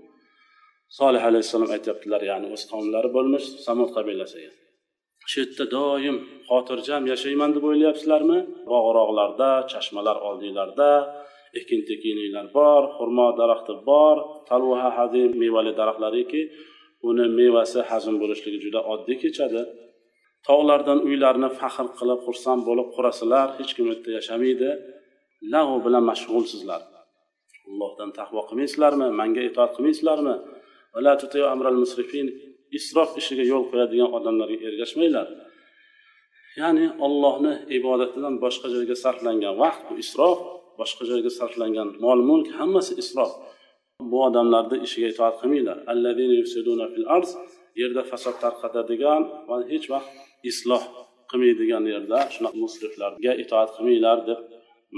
solih 0.98 1.22
alayhissalom 1.22 1.70
aytyaptilar 1.70 2.18
ya'ni 2.30 2.48
o'z 2.54 2.62
qavmlari 2.70 3.08
bo'lmish 3.16 3.46
samud 3.66 3.92
qabilasiga 3.96 4.50
shu 5.30 5.40
yerda 5.42 5.64
doim 5.76 6.16
xotirjam 6.48 7.02
yashayman 7.12 7.50
deb 7.56 7.64
o'ylayapsizlarmi? 7.70 8.38
Bog'roqlarda 8.70 9.50
chashmalar 9.72 10.16
oldinglarda 10.28 10.90
ekin 11.60 11.80
tekinliklar 11.88 12.46
bor 12.58 12.82
xurmo 12.96 13.26
daraxti 13.40 13.74
bor 13.90 14.16
talvaha 14.50 14.90
hazim 14.98 15.30
mevali 15.42 15.72
daraxtlariki 15.80 16.42
uni 17.08 17.26
mevasi 17.38 17.80
hazm 17.90 18.14
bo'lishligi 18.22 18.58
juda 18.64 18.80
oddiy 18.92 19.16
kechadi. 19.24 19.62
Tog'lardan 20.48 20.98
uylarni 21.08 21.48
faxr 21.60 21.86
qilib 21.98 22.20
xursand 22.26 22.62
bo'lib 22.68 22.88
qurasizlar 22.96 23.48
hech 23.58 23.72
kim 23.76 23.84
u 23.88 23.90
yerda 23.92 24.10
yashamaydi. 24.18 24.70
Lag'u 25.52 25.76
bilan 25.86 26.04
mashg'ulsizlar. 26.10 26.80
Allohdan 27.68 28.10
taqvo 28.18 28.40
qilmaysizlarmi? 28.48 29.06
Manga 29.20 29.42
itoat 29.50 29.70
qilmaysizlarmi? 29.76 30.34
Isrof 32.78 33.10
ishiga 33.20 33.44
yo'l 33.52 33.64
qo'yadigan 33.70 34.10
odamlarga 34.18 34.58
ergashmanglar. 34.68 35.28
Ya'ni 36.60 36.86
ollohni 37.06 37.52
ibodatidan 37.78 38.34
boshqa 38.44 38.66
joyga 38.74 38.96
sarflangan 39.04 39.54
vaqt 39.62 39.82
bu 39.88 39.94
isrof 40.04 40.38
boshqa 40.80 41.02
joyga 41.10 41.30
sarflangan 41.38 41.88
mol 42.04 42.20
mulk 42.30 42.48
hammasi 42.58 42.92
isrof. 43.02 43.32
Bu 44.10 44.18
odamlarni 44.28 44.76
ishiga 44.86 45.08
itoat 45.14 45.34
qilmanglar. 45.40 45.78
Yerda 47.80 48.02
fasod 48.10 48.36
tarqatadigan 48.44 49.22
va 49.48 49.56
hech 49.72 49.86
vaqt 49.94 50.10
isloh 50.50 50.82
qilmaydigan 51.30 51.84
yerda 51.92 52.18
shunaqa 52.34 52.58
musriflarga 52.64 53.32
itoat 53.42 53.70
qilmanglar 53.76 54.18
deb 54.28 54.40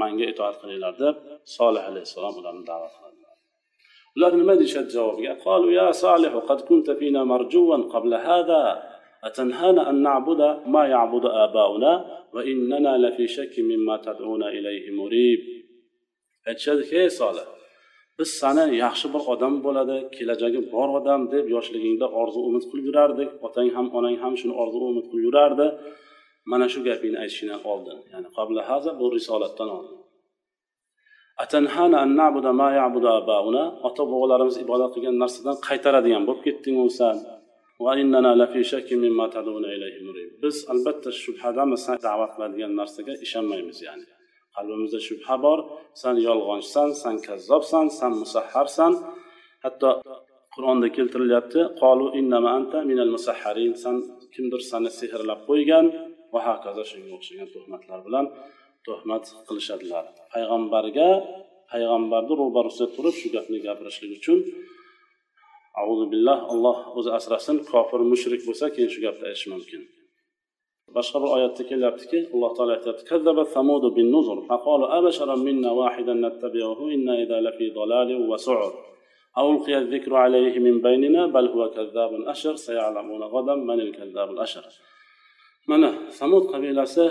manga 0.01 0.27
itoat 0.33 0.57
qilinglar 0.63 0.95
deb 1.05 1.17
solih 1.57 1.83
alayhissalom 1.91 2.35
ularni 2.41 2.65
da'vat 2.71 2.93
qiladilar 2.97 3.02
ular 4.16 4.32
nima 4.42 4.54
deyishadi 4.60 4.90
javobiga 4.96 5.34
قالوا 5.46 5.72
يا 5.80 5.92
صالح 5.92 6.34
قد 6.50 6.60
كنت 6.70 6.88
فينا 7.00 7.22
مرجوا 7.24 7.78
قبل 7.94 8.12
هذا 8.30 8.62
أتنهانا 9.24 9.90
أن 9.90 9.96
نعبد 10.08 10.42
ما 10.74 10.84
يعبد 10.94 11.26
آباؤنا 11.26 11.94
وإننا 12.34 12.98
لفي 13.04 13.28
شك 13.28 13.54
مما 13.60 13.96
تدعون 13.98 14.44
إليه 14.44 14.86
مريب 14.92 15.42
aytishadiki 16.50 16.96
ey 17.04 17.10
solih 17.22 17.48
biz 18.20 18.30
sani 18.42 18.66
yaxshi 18.84 19.08
bir 19.14 19.24
odam 19.34 19.54
bo'ladi 19.66 19.98
kelajagi 20.16 20.60
bor 20.74 20.90
odam 21.00 21.22
deb 21.34 21.46
yoshligingda 21.56 22.08
orzu 22.22 22.40
umid 22.50 22.64
qilib 22.70 22.86
yurardik 22.90 23.30
otang 23.48 23.70
ham 23.76 23.88
onang 23.98 24.16
ham 24.24 24.34
shuni 24.40 24.54
orzu 24.62 24.78
umid 24.92 25.06
qilib 25.10 25.26
yurardi 25.28 25.68
mana 26.52 26.66
shu 26.74 26.80
gapingni 26.88 27.18
aytishingdan 27.24 27.62
oldin 27.72 27.98
ya'ni 28.12 28.30
qabla 28.38 28.62
haza 28.70 28.92
bu 29.00 29.06
risolatdan 29.16 29.70
oldin 29.78 29.98
Atanhana 31.39 31.97
an 32.05 32.11
na'budu 32.21 32.53
ma 32.61 32.69
ya'budu 32.81 33.09
ota 33.89 34.03
bobolarimiz 34.11 34.57
ibodat 34.65 34.91
qilgan 34.95 35.17
narsadan 35.23 35.57
qaytaradigan 35.67 36.23
bo'lib 36.29 36.43
ketdingu 36.47 36.87
san 37.01 37.17
biz 40.43 40.57
albatta 40.73 41.11
shubhadamiz 41.25 41.81
san 41.87 41.97
da'vat 42.07 42.31
qiladigan 42.35 42.73
narsaga 42.81 43.13
ishonmaymiz 43.27 43.79
ya'ni. 43.87 44.05
Qalbimizda 44.57 45.01
shubha 45.09 45.35
bor 45.45 45.59
san 46.03 46.17
yolg'onchisan 46.29 46.89
san 47.03 47.17
kazzobsan 47.27 47.87
san 47.99 48.13
musahharsan. 48.23 48.93
Hatto 49.65 49.89
qur'onda 50.55 50.89
keltirilyapti 50.97 51.61
qolu 51.83 52.07
innama 52.21 52.51
anta 52.59 52.79
minal 52.91 53.11
musahharin. 53.17 53.73
San 53.83 53.97
kimdir 54.35 54.61
sani 54.71 54.91
sehrlab 54.99 55.41
qo'ygan 55.49 55.87
va 56.33 56.41
hokazo 56.49 56.83
shunga 56.91 57.11
o'xshagan 57.17 57.49
tuhmatlar 57.55 58.01
bilan 58.07 58.27
tuhmat 58.87 59.25
qilishadilar. 59.49 60.05
Payg'ambarga 60.33 61.09
payg'ambarni 61.73 62.35
ro'barasida 62.41 62.87
turib 62.97 63.15
shu 63.21 63.29
gapni 63.37 63.59
gapirishlik 63.67 64.11
uchun 64.19 64.39
auzu 65.83 66.05
billah 66.13 66.39
alloh 66.53 66.79
o'zi 66.99 67.11
asrasin 67.19 67.57
kofir 67.73 68.01
mushrik 68.13 68.41
bo'lsa 68.49 68.67
keyin 68.75 68.91
shu 68.95 69.01
gapni 69.07 69.25
aytishi 69.31 69.49
mumkin. 69.55 69.81
Boshqa 70.97 71.17
bir 71.23 71.31
oyatda 71.37 71.63
kelyaptiki 71.71 72.19
alloh 72.35 72.51
taolo 72.57 72.73
aytyapti 72.77 73.03
ألقي 79.39 79.79
الذكر 79.79 80.13
عليه 80.15 80.59
من 80.59 80.81
بيننا 80.87 81.23
بل 81.27 81.47
هو 81.49 81.71
كذاب 81.71 82.13
أشر 82.35 82.55
سيعلمون 82.67 83.23
غدا 83.23 83.55
من 83.55 83.81
الكذاب 83.81 84.31
الأشر 84.31 84.65
mana 85.71 85.95
samud 86.11 86.51
qabilasi 86.53 87.07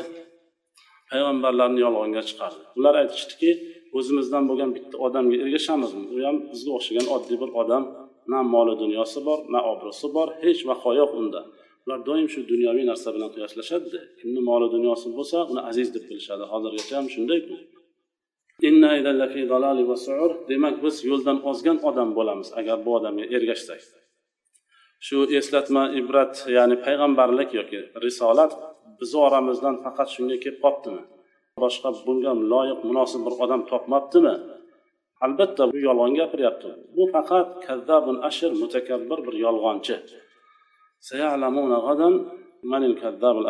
payg'ambarlarni 1.12 1.80
yolg'onga 1.86 2.22
chiqardi. 2.30 2.64
Ular 2.80 2.96
aytishdiki 3.02 3.52
o'zimizdan 3.98 4.44
bo'lgan 4.50 4.70
bitta 4.76 4.96
odamga 5.08 5.38
ergashamizmi? 5.44 6.06
U 6.16 6.16
ham 6.28 6.38
bizga 6.52 6.72
o'xshagan 6.78 7.08
oddiy 7.16 7.38
bir 7.44 7.50
odam. 7.62 7.84
Na 8.32 8.40
moli 8.54 8.74
dunyosi 8.84 9.20
bor 9.28 9.40
na 9.54 9.60
obro'si 9.72 10.08
bor 10.16 10.28
hech 10.44 10.62
vaqo 10.70 10.92
yo'q 11.02 11.12
unda. 11.22 11.42
Ular 11.86 12.00
doim 12.08 12.28
shu 12.34 12.40
dunyoviy 12.54 12.86
narsa 12.92 13.10
bilan 13.16 13.30
qiyoslashadida 13.36 14.02
kimni 14.20 14.42
moli 14.50 14.68
dunyosi 14.76 15.08
bo'lsa 15.18 15.38
uni 15.52 15.62
aziz 15.70 15.88
deb 15.96 16.04
bilishadi. 16.10 16.44
Hozirgacha 16.54 16.94
ham 17.00 17.08
shundayku 17.16 17.56
demak 20.52 20.76
biz 20.84 20.96
yo'ldan 21.10 21.38
ozgan 21.50 21.78
odam 21.90 22.10
bo'lamiz 22.18 22.50
agar 22.60 22.78
bu 22.86 22.92
odamga 22.98 23.26
ergashsak. 23.36 23.82
Shu 25.08 25.18
eslatma 25.40 25.84
ibrat 26.00 26.34
ya'ni 26.58 26.76
payg'ambarlik 26.86 27.50
yoki 27.60 27.80
risolat 28.06 28.52
bizni 29.02 29.20
oramizdan 29.28 29.76
faqat 29.86 30.10
shunga 30.16 30.38
kelib 30.44 30.60
qolibdimi 30.66 31.04
boshqa 31.64 31.90
bunga 32.08 32.32
loyiq 32.54 32.80
munosib 32.90 33.22
bir 33.26 33.34
odam 33.44 33.62
topmabdimi? 33.72 34.36
Albatta 35.26 35.64
bu 35.72 35.78
yolg'on 35.88 36.14
gapiryapti. 36.20 36.70
Bu 36.96 37.04
faqat 37.14 37.48
kazzabun 37.68 38.18
ashir 38.30 38.52
mutakabbir 38.62 39.20
bir 39.28 39.36
yolg'onchi. 39.46 39.96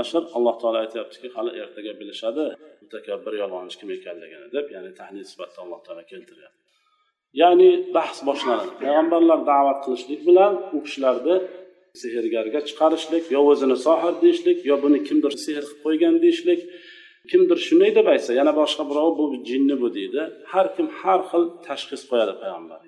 Ashir? 0.03 0.23
Alloh 0.37 0.55
taolo 0.61 0.77
aytyaptiki 0.83 1.27
hali 1.35 1.51
ertaga 1.63 1.91
bilishadi 1.99 2.45
mutakabbir 2.83 3.33
yolg'onchi 3.41 3.75
kim 3.79 3.89
ekanligini 3.97 4.47
deb 4.55 4.65
ya'ni 4.75 4.91
tahdid 4.99 5.25
sifatida 5.31 5.59
alloh 5.65 5.79
taolo 5.85 6.03
keltiryapti. 6.11 6.59
Ya'ni 7.41 7.69
bahs 7.95 8.17
boshlanadi 8.29 8.71
payg'ambarlar 8.81 9.39
da'vat 9.51 9.79
qilishlik 9.85 10.21
bilan 10.29 10.53
u 10.75 10.77
kishilarni 10.85 11.35
sehrgarga 12.01 12.59
chiqarishlik 12.69 13.25
yo 13.35 13.41
o'zini 13.51 13.77
sohir 13.85 14.13
deyishlik 14.23 14.59
yo 14.69 14.75
buni 14.83 14.99
kimdir 15.07 15.33
sehr 15.45 15.63
qilib 15.67 15.81
qo'ygan 15.85 16.15
deyishlik. 16.23 16.61
Kimdir 17.31 17.57
shunday 17.67 17.91
deb 17.97 18.07
aytsa 18.13 18.31
yana 18.39 18.53
boshqa 18.61 18.83
birov 18.91 19.09
bu 19.19 19.25
jinni 19.49 19.75
bu 19.81 19.87
deydi. 19.97 20.21
Har 20.51 20.67
kim 20.75 20.87
har 21.01 21.19
xil 21.29 21.43
tashxis 21.65 22.01
qo'yadi 22.09 22.33
payg'ambar 22.41 22.81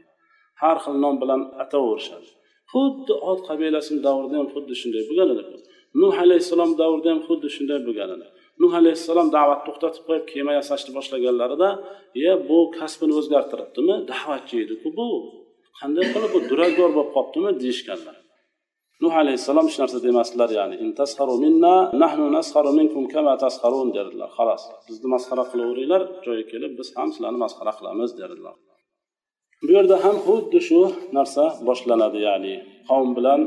har 0.63 0.77
xil 0.83 0.95
nom 1.03 1.15
bilan 1.21 1.41
ataverishadi. 1.63 2.29
Xuddi 2.73 3.13
ot 3.31 3.39
qabilasini 3.49 3.99
davrida 4.07 4.35
ham 4.39 4.47
xuddi 4.55 4.75
shunday 4.81 5.03
bo'lgan 5.09 5.29
edi 5.33 5.43
nuh 6.01 6.15
alayhissalom 6.25 6.71
davrida 6.81 7.09
ham 7.13 7.21
xuddi 7.27 7.49
shunday 7.55 7.79
bo'lgan 7.87 8.09
edi 8.15 8.27
nuh 8.61 8.73
alayhissalom 8.79 9.27
da'vatni 9.35 9.65
to'xtatib 9.67 10.03
qo'yib 10.07 10.25
kema 10.31 10.51
yasashni 10.59 10.91
boshlaganlarida 10.97 11.69
ye 12.23 12.31
bu 12.49 12.59
kasbini 12.77 13.13
o'zgartiribdimi? 13.19 13.95
Da'vatchi 14.11 14.55
ediku 14.65 14.87
bu. 14.99 15.07
Qanday 15.79 16.05
qilib 16.13 16.31
bu 16.35 16.39
duradgor 16.49 16.89
bo'lib 16.95 17.11
qolibdimi 17.15 17.51
deyishganlar. 17.63 18.15
Nuh 19.03 19.13
alayhissalom 19.21 19.65
hech 19.69 19.79
narsa 19.83 19.97
demasdilar 20.07 20.49
ya'ni 20.59 20.75
minna 21.45 21.75
nahnu 22.03 22.25
nasharu 22.37 22.71
minkum 22.79 23.03
kama 23.13 23.33
tasharun 23.43 23.89
derdilar. 23.97 24.29
Xolos 24.37 24.63
bizni 24.87 25.07
masxara 25.15 25.43
qilaveringlar 25.51 26.01
joyga 26.25 26.45
kelib 26.51 26.71
biz 26.79 26.87
ham 26.97 27.09
sizlarni 27.15 27.39
masxara 27.45 27.73
qilamiz 27.79 28.11
derdilar. 28.19 28.55
Bu 29.65 29.71
yerda 29.77 29.95
ham 30.05 30.15
xuddi 30.27 30.59
shu 30.67 30.79
narsa 31.17 31.43
boshlanadi 31.67 32.19
ya'ni 32.27 32.53
qavm 32.89 33.09
bilan 33.17 33.41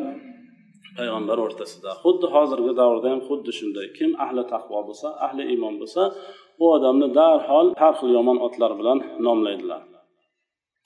payg'ambar 0.99 1.39
o'rtasida. 1.47 1.91
Xuddi 2.03 2.27
hozirgi 2.35 2.73
davrda 2.81 3.07
ham 3.13 3.21
xuddi 3.29 3.53
shunday. 3.59 3.87
Kim 3.99 4.11
ahli 4.25 4.43
taqvo 4.53 4.79
bo'lsa 4.89 5.09
ahli 5.27 5.43
iymon 5.53 5.75
bo'lsa 5.81 6.03
u 6.63 6.65
odamni 6.77 7.09
darhol 7.19 7.67
har 7.81 7.95
xil 7.99 8.11
yomon 8.19 8.39
otlar 8.47 8.73
bilan 8.81 8.99
nomlaydilar. 9.27 9.83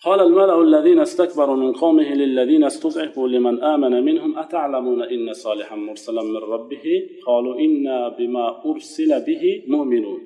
قال 0.05 0.19
الملأ 0.21 0.61
الذين 0.61 0.99
استكبروا 0.99 1.55
من 1.55 1.71
قومه 1.73 2.13
للذين 2.13 2.63
استضعفوا 2.63 3.27
لمن 3.27 3.63
آمن 3.63 4.03
منهم 4.05 4.39
أتعلمون 4.39 5.01
إن 5.01 5.33
صالحا 5.33 5.75
مرسلا 5.75 6.23
من 6.23 6.37
ربه 6.37 6.85
قالوا 7.25 7.59
إنا 7.59 8.09
بما 8.09 8.61
أرسل 8.65 9.25
به 9.25 9.63
مؤمنون 9.67 10.21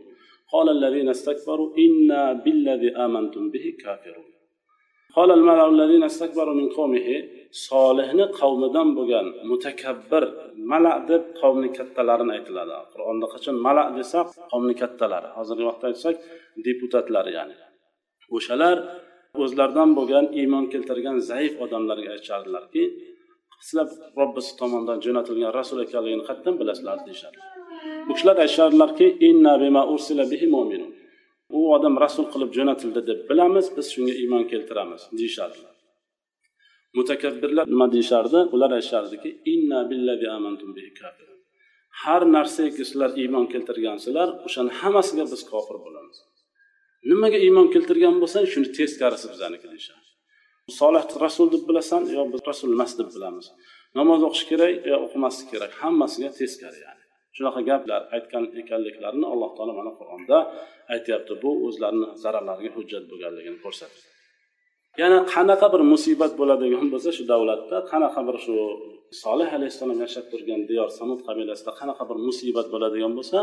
قال 0.53 0.69
الذين 0.69 1.09
استكبروا 1.09 1.69
إنا 1.77 2.33
بالذي 2.33 2.89
آمنتم 3.05 3.49
به 3.49 3.73
كافرون 3.83 4.29
قال 5.15 5.31
الملأ 5.31 5.69
الذين 5.69 6.03
استكبروا 6.03 6.53
من 6.53 6.69
قومه 6.69 7.07
solihni 7.67 8.25
qavmidan 8.39 8.89
bo'lgan 8.97 9.27
mutakabbir 9.49 10.23
mala 10.71 10.93
deb 11.09 11.23
qavmni 11.39 11.69
kattalarini 11.77 12.31
aytiladi 12.37 12.75
qur'onda 12.93 13.25
qachon 13.33 13.55
mala 13.67 13.83
desak 13.97 14.27
qavmni 14.51 14.75
kattalari 14.81 15.29
hozirgi 15.37 15.65
vaqtda 15.69 15.85
aytsak 15.91 16.15
deputatlar 16.67 17.25
ya'ni 17.37 17.55
o'shalar 18.35 18.77
o'zlaridan 19.42 19.90
bo'lgan 19.98 20.26
iymon 20.40 20.64
keltirgan 20.72 21.18
zaif 21.30 21.54
odamlarga 21.64 22.08
aytishardilarki 22.14 22.82
sizlar 23.66 23.88
robbisi 24.20 24.52
tomonidan 24.60 24.98
jo'natilgan 25.06 25.52
rasul 25.58 25.78
ekanligini 25.86 26.24
qayerdan 26.28 26.54
bilasizlar 26.60 26.98
deyishadi. 27.06 27.38
Bu 28.06 28.12
kishilar 28.16 28.36
aytishardilarki 28.44 29.06
u 31.58 31.60
odam 31.76 31.94
rasul 32.04 32.26
qilib 32.32 32.50
jo'natildi 32.58 33.00
deb 33.10 33.20
bilamiz 33.30 33.66
biz 33.76 33.86
shunga 33.94 34.14
iymon 34.22 34.44
keltiramiz 34.52 35.02
deyishardilar 35.20 35.74
mutakabbirlar 36.96 37.66
nima 37.72 37.86
deyishardi? 37.92 38.38
Ular 38.54 38.70
aytishardiki 38.78 39.30
inna 39.52 39.80
billazi 39.90 40.26
amantum 40.36 40.70
bihi 40.76 40.90
kafirun. 41.00 41.38
Har 42.02 42.22
narsaga 42.36 42.84
sizlar 42.90 43.10
iymon 43.22 43.46
keltirgansizlar 43.52 44.28
o'shani 44.46 44.70
hammasiga 44.80 45.24
biz 45.32 45.42
kofir 45.52 45.76
bo'lamiz. 45.84 46.16
Nimaga 47.10 47.38
iymon 47.46 47.68
keltirgan 47.74 48.16
bo'lsang 48.22 48.46
shuni 48.52 48.68
teskarisi 48.78 49.26
bizaniki 49.34 49.66
deyishadi. 49.72 50.02
Solih 50.78 51.04
rasul 51.24 51.46
deb 51.54 51.62
bilasan 51.68 52.02
yo 52.16 52.22
biz 52.32 52.40
rasul 52.50 52.70
emas 52.76 52.92
deb 52.98 53.08
bilamiz. 53.14 53.46
Namoz 53.98 54.20
o'qish 54.28 54.44
kerak 54.50 54.72
e, 54.86 54.88
yo 54.92 54.98
o'qimaslik 55.06 55.48
kerak. 55.52 55.72
Hammasiga 55.82 56.30
teskari 56.40 56.78
ya'ni. 56.86 57.02
Shunaqa 57.36 57.60
gaplar 57.70 58.02
aytgan 58.16 58.44
ekanliklarini 58.62 59.26
alloh 59.32 59.50
taolo 59.56 59.72
mana 59.80 59.92
qur'onda 60.00 60.38
aytyapti. 60.94 61.32
Bu 61.44 61.50
o'zlarini 61.66 62.08
zararlariga 62.22 62.70
hujjat 62.76 63.04
bo'lganligini 63.10 63.58
ko'rsatadi 63.64 64.13
yana 65.02 65.18
qanaqa 65.34 65.66
bir 65.74 65.82
musibat 65.92 66.32
bo'ladigan 66.40 66.86
bo'lsa 66.92 67.10
shu 67.16 67.24
davlatda 67.32 67.76
qanaqa 67.90 68.20
bir 68.28 68.36
shu 68.44 68.54
solih 69.22 69.48
alayhissalom 69.56 69.98
yashab 70.04 70.24
turgan 70.32 70.60
diyor 70.70 70.88
samud 70.98 71.20
qabilasida 71.28 71.72
qanaqa 71.80 72.04
bir 72.10 72.18
musibat 72.26 72.66
bo'ladigan 72.74 73.12
bo'lsa 73.18 73.38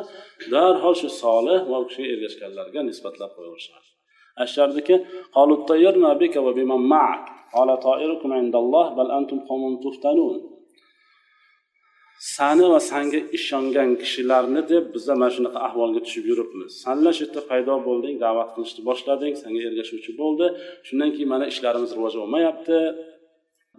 darhol 0.53 0.95
shu 1.01 1.09
solih 1.23 1.59
va 1.71 1.77
u 1.83 1.85
kishiga 1.89 2.09
ergashganlarga 2.15 2.79
nisbatlab 2.89 3.31
qo'yaverishadi. 3.37 3.87
Aytishardiki 4.41 4.95
sani 12.21 12.65
va 12.73 12.79
sanga 12.91 13.19
ishongan 13.37 13.89
kishilarni 14.01 14.61
deb 14.71 14.83
biza 14.95 15.13
mana 15.21 15.31
shunaqa 15.35 15.59
ahvolga 15.67 15.99
tushib 16.05 16.25
yuribmiz. 16.31 16.71
Sanlar 16.85 17.11
shu 17.17 17.23
yerda 17.25 17.41
paydo 17.51 17.73
bo'lding 17.87 18.15
da'vat 18.25 18.49
qilishni 18.55 18.81
boshlading 18.89 19.33
sanga 19.43 19.61
ergashuvchi 19.69 20.11
bo'ldi. 20.21 20.45
Shundan 20.87 21.09
keyin 21.15 21.29
mana 21.33 21.45
ishlarimiz 21.51 21.91
rivoj 21.97 22.15
olmayapti 22.23 22.77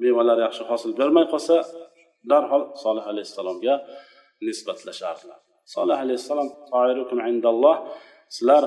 mevalar 0.02 0.38
yaxshi 0.46 0.62
hosil 0.70 0.90
bermay 1.00 1.26
qolsa 1.32 1.56
darhol 2.30 2.62
solih 2.82 3.04
alayhissalomga 3.12 3.74
nisbatlashardilar. 4.46 5.38
Solih 5.74 5.96
alayhissalom 6.04 6.48
indalloh 7.32 7.76
sizlar 8.36 8.64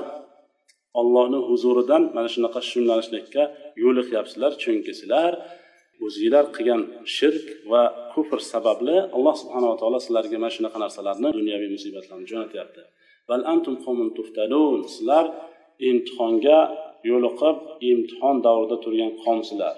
ollohni 1.00 1.38
huzuridan 1.48 2.02
mana 2.16 2.28
shunaqa 2.34 2.60
yo'nalishlikka 2.72 3.42
yo'liqyapsizlar. 3.84 4.52
Chunki 4.62 4.92
sizlar 5.00 5.32
o'zinglar 6.04 6.44
qilgan 6.56 6.82
shirk 7.16 7.46
va 7.72 7.82
kufr 8.12 8.38
sababli 8.52 8.96
alloh 9.16 9.34
subhanava 9.42 9.74
taolo 9.80 9.98
sizlarga 10.06 10.36
mana 10.42 10.50
shunaqa 10.56 10.78
narsalarni 10.84 11.28
dunyoviy 11.38 11.70
musibatlarni 11.76 12.26
jo'natyapti. 12.32 12.82
Sizlar 14.94 15.24
imtihonga 15.90 16.58
yo'liqib 17.10 17.56
imtihon 17.90 18.36
davrida 18.46 18.76
turgan 18.84 19.12
qavmsizlar. 19.24 19.76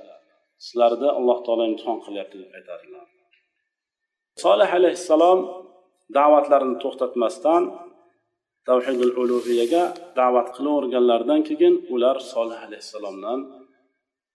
Sizlarni 0.66 1.08
alloh 1.18 1.38
taolo 1.46 1.64
imtihon 1.70 1.98
qilyapti 2.04 2.36
deb 2.42 2.50
aytadilar. 2.58 3.06
Solih 4.42 4.70
alayhissalom 4.78 5.38
da'vatlarini 6.16 6.76
to'xtatmasdan 6.82 7.62
tavhidul 8.68 9.14
uluhiyaga 9.22 9.82
da'vat 10.20 10.48
qilaverganlaridan 10.56 11.40
keyin 11.48 11.74
ular 11.94 12.16
solih 12.32 12.58
alayhissalomdan 12.66 13.38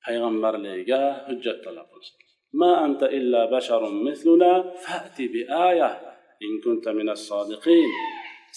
payg'ambarligiga 0.06 1.02
hujjat 1.28 1.58
talab 1.66 1.88
qilishdi 1.94 2.24
ma 2.62 2.72
anta 2.86 3.08
illa 3.20 3.42
basharun 3.54 3.96
misluna 4.08 4.52
fa'ti 4.86 5.26
bi 5.34 5.42
aya. 5.68 5.90
In 6.46 6.54
kunta 6.64 6.92
minas 7.00 7.22
sodiqin. 7.30 7.90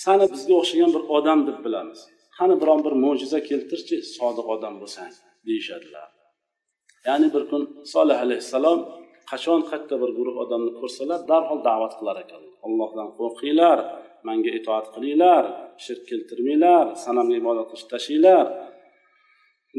Sani 0.05 0.27
bizga 0.33 0.55
o'xshagan 0.61 0.91
bir 0.97 1.03
odam 1.17 1.41
deb 1.49 1.59
bilamiz. 1.67 2.01
Qani 2.37 2.55
biron 2.61 2.81
bir 2.87 2.95
mo'jiza 3.05 3.39
keltirchi 3.49 3.97
sodiq 4.17 4.47
odam 4.55 4.75
bo'lsang 4.81 5.13
deyishadilar. 5.47 6.09
Ya'ni 7.07 7.29
bir 7.35 7.43
kun 7.51 7.63
solih 7.93 8.19
alayhissalom 8.25 8.79
qachon 9.31 9.61
qayerda 9.71 9.97
bir 10.03 10.11
guruh 10.19 10.37
odamni 10.45 10.73
ko'rsalar 10.81 11.21
darhol 11.31 11.61
da'vat 11.69 11.93
qilar 11.99 12.17
ekan. 12.25 12.43
Allohdan 12.67 13.09
qo'rqinglar 13.19 13.79
manga 14.29 14.51
itoat 14.59 14.87
qilinglar 14.95 15.45
shirk 15.85 16.03
keltirmanglar 16.11 16.87
sanamga 17.05 17.37
ibodat 17.43 17.67
qilishni 17.71 17.91
tashlanglar. 17.95 18.47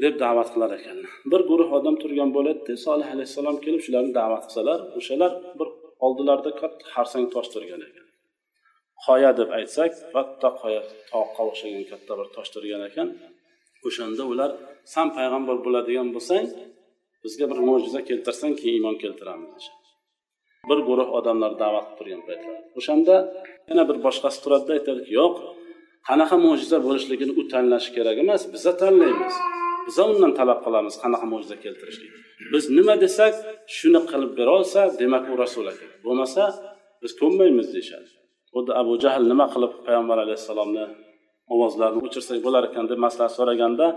Deb 0.04 0.14
da'vat 0.24 0.50
qilar 0.54 0.72
ekan. 0.78 0.98
Bir 1.32 1.42
guruh 1.50 1.70
odam 1.78 1.96
turgan 2.02 2.30
bo'ladida 2.38 2.74
solih 2.86 3.08
alayhissalom 3.16 3.58
kelib 3.66 3.82
shularni 3.86 4.12
da'vat 4.20 4.44
qilsalar 4.48 4.80
o'shalar 5.00 5.32
bir 5.60 5.70
oldilarida 6.06 6.52
katta 6.62 6.84
harsang 6.96 7.26
tosh 7.34 7.50
turgan 7.54 7.82
ekan. 7.88 8.06
Qoya 9.06 9.32
deb 9.40 9.50
aytsak 9.60 9.92
katta 10.16 10.50
qoya 10.62 10.82
toqqa 11.12 11.42
o'xshagan 11.50 11.84
katta 11.92 12.14
bir 12.20 12.28
tosh 12.36 12.50
turgan 12.56 12.84
ekan. 12.90 13.08
O'shanda 13.88 14.24
ular 14.32 14.52
san 14.94 15.08
payg'ambar 15.18 15.58
bo'ladigan 15.66 16.08
bo'lsang 16.16 16.46
bizga 17.24 17.46
bir 17.52 17.60
mo'jiza 17.68 18.00
keltirsang 18.10 18.54
keyin 18.60 18.76
iymon 18.80 18.96
keltiramiz 19.04 19.66
bir 20.70 20.80
guruh 20.88 21.10
odamlar 21.20 21.52
da'vat 21.64 21.86
qilib 21.88 21.98
turgan 22.00 22.22
paytlar. 22.28 22.58
O'shanda 22.80 23.16
yana 23.70 23.84
bir 23.90 23.98
boshqasi 24.06 24.38
turadida 24.44 24.72
aytadiki 24.78 25.12
yo'q 25.20 25.36
qanaqa 26.08 26.38
mo'jiza 26.46 26.78
bo'lishligini 26.86 27.34
u 27.40 27.42
tanlashi 27.54 27.90
kerak 27.98 28.18
emas 28.24 28.42
biza 28.54 28.72
tanlaymiz 28.82 29.36
biza 29.88 30.04
undan 30.12 30.32
talab 30.40 30.60
qilamiz 30.66 30.96
qanaqa 31.04 31.26
mo'jiza 31.32 31.56
keltirishlik. 31.64 32.12
Biz 32.54 32.64
nima 32.78 32.96
desak 33.04 33.34
shuni 33.78 34.02
qilib 34.12 34.32
bera 34.40 34.52
olsa 34.60 34.82
demak 35.02 35.24
u 35.34 35.36
rasul 35.44 35.66
ekan 35.74 35.90
bo'lmasa 36.06 36.44
biz 37.02 37.12
ko'nmaymiz 37.22 37.68
deyishadi. 37.76 38.10
Xuddi 38.54 38.72
abu 38.82 38.94
jahl 39.04 39.24
nima 39.32 39.46
qilib 39.54 39.74
payg'ambar 39.86 40.18
alayhissalomni 40.26 40.86
ovozlarini 41.54 42.02
o'chirsak 42.08 42.40
bo'lar 42.46 42.64
ekan 42.70 42.86
deb 42.92 43.00
maslahat 43.06 43.34
so'raganda 43.38 43.88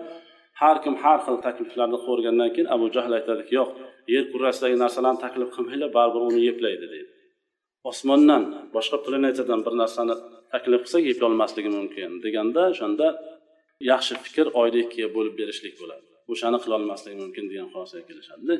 har 0.60 0.76
kim 0.84 0.94
har 1.02 1.18
xil 1.26 1.36
takliflarni 1.46 1.98
ko'rgandan 2.06 2.50
keyin 2.54 2.68
abu 2.76 2.86
jahl 2.96 3.12
aytadiki 3.18 3.52
yo'q 3.58 3.70
yer 4.14 4.24
kurrasidagi 4.32 4.76
narsalarni 4.84 5.20
taklif 5.26 5.48
qilmanglar 5.56 5.90
baribir 5.98 6.22
uni 6.28 6.40
yeplaydi 6.48 6.86
deydi. 6.92 7.10
Osmondan 7.90 8.42
boshqa 8.74 8.96
planetadan 9.06 9.60
bir 9.66 9.74
narsani 9.82 10.14
taklif 10.52 10.80
qilsak 10.84 11.02
yeplolmasligi 11.10 11.70
mumkin 11.78 12.10
deganda 12.24 12.62
o'shanda 12.72 13.06
yaxshi 13.90 14.14
fikr 14.24 14.46
oyda 14.60 14.78
ikkiga 14.84 15.08
bo'lib 15.16 15.34
berishlik 15.40 15.74
bo'ladi. 15.80 16.04
O'shani 16.32 16.58
qilolmaslik 16.64 17.14
mumkin 17.22 17.44
degan 17.50 17.68
xulosaga 17.72 18.04
kelishadida. 18.10 18.54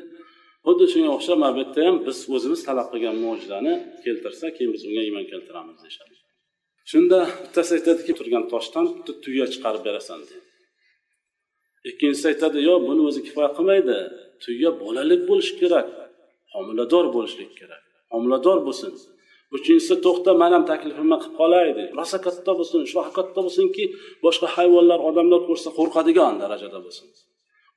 Xuddi 0.65 0.85
shunga 0.93 1.11
o'xshab 1.17 1.37
mana 1.41 1.53
bu 1.55 1.61
yerda 1.63 1.81
ham 1.87 1.97
biz 2.07 2.17
o'zimiz 2.35 2.61
talab 2.67 2.87
qilgan 2.93 3.15
mo'jizani 3.25 3.73
keltirsa 4.05 4.45
keyin 4.55 4.71
biz 4.75 4.83
unga 4.89 5.01
iymon 5.07 5.25
keltiramiz 5.31 5.77
deyishadi. 5.83 6.15
Shunda 6.91 7.19
bittasi 7.43 7.71
aytadiki 7.77 8.13
turgan 8.19 8.43
toshdan 8.53 8.85
bitta 8.95 9.13
tuya 9.23 9.45
chiqarib 9.53 9.83
berasan 9.87 10.19
deydi. 10.29 10.47
Ikkinchisi 11.89 12.25
aytadi 12.31 12.57
yo'q 12.69 12.79
buni 12.89 13.01
o'zi 13.09 13.21
kifoya 13.27 13.49
qilmaydi. 13.57 13.97
Tuya 14.43 14.69
bolalik 14.83 15.21
bo'lishi 15.29 15.53
kerak 15.61 15.87
homilador 16.53 17.05
bo'lishlik 17.15 17.51
kerak 17.59 17.83
homilador 18.13 18.57
bo'lsin. 18.67 18.91
Uchinchisi 19.55 19.95
to'xta 20.05 20.31
man 20.41 20.51
ham 20.55 20.63
taklifimni 20.71 21.17
qilib 21.21 21.35
qolay 21.41 21.67
deydi 21.77 21.91
rosa 21.99 22.17
katta 22.25 22.51
bo'lsin 22.59 22.79
shunaqa 22.91 23.11
katta 23.19 23.39
bo'lsinki 23.45 23.83
boshqa 24.25 24.47
hayvonlar 24.55 24.99
odamlar 25.09 25.41
ko'rsa 25.49 25.69
qo'rqadigan 25.77 26.33
darajada 26.43 26.79
bo'lsin. 26.85 27.07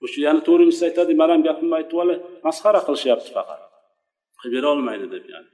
O'sha 0.04 0.18
yana 0.26 0.40
to'rtinchisi 0.48 0.82
aytadi 0.88 1.12
man 1.20 1.30
ham 1.34 1.42
gapimni 1.48 1.74
aytib 1.80 1.96
olay 2.04 2.18
masxara 2.46 2.80
qilishyapti 2.86 3.30
faqat. 3.36 3.60
Qilib 4.40 4.52
bera 4.56 4.68
olmaydi 4.74 5.06
deb 5.14 5.24
yani. 5.34 5.48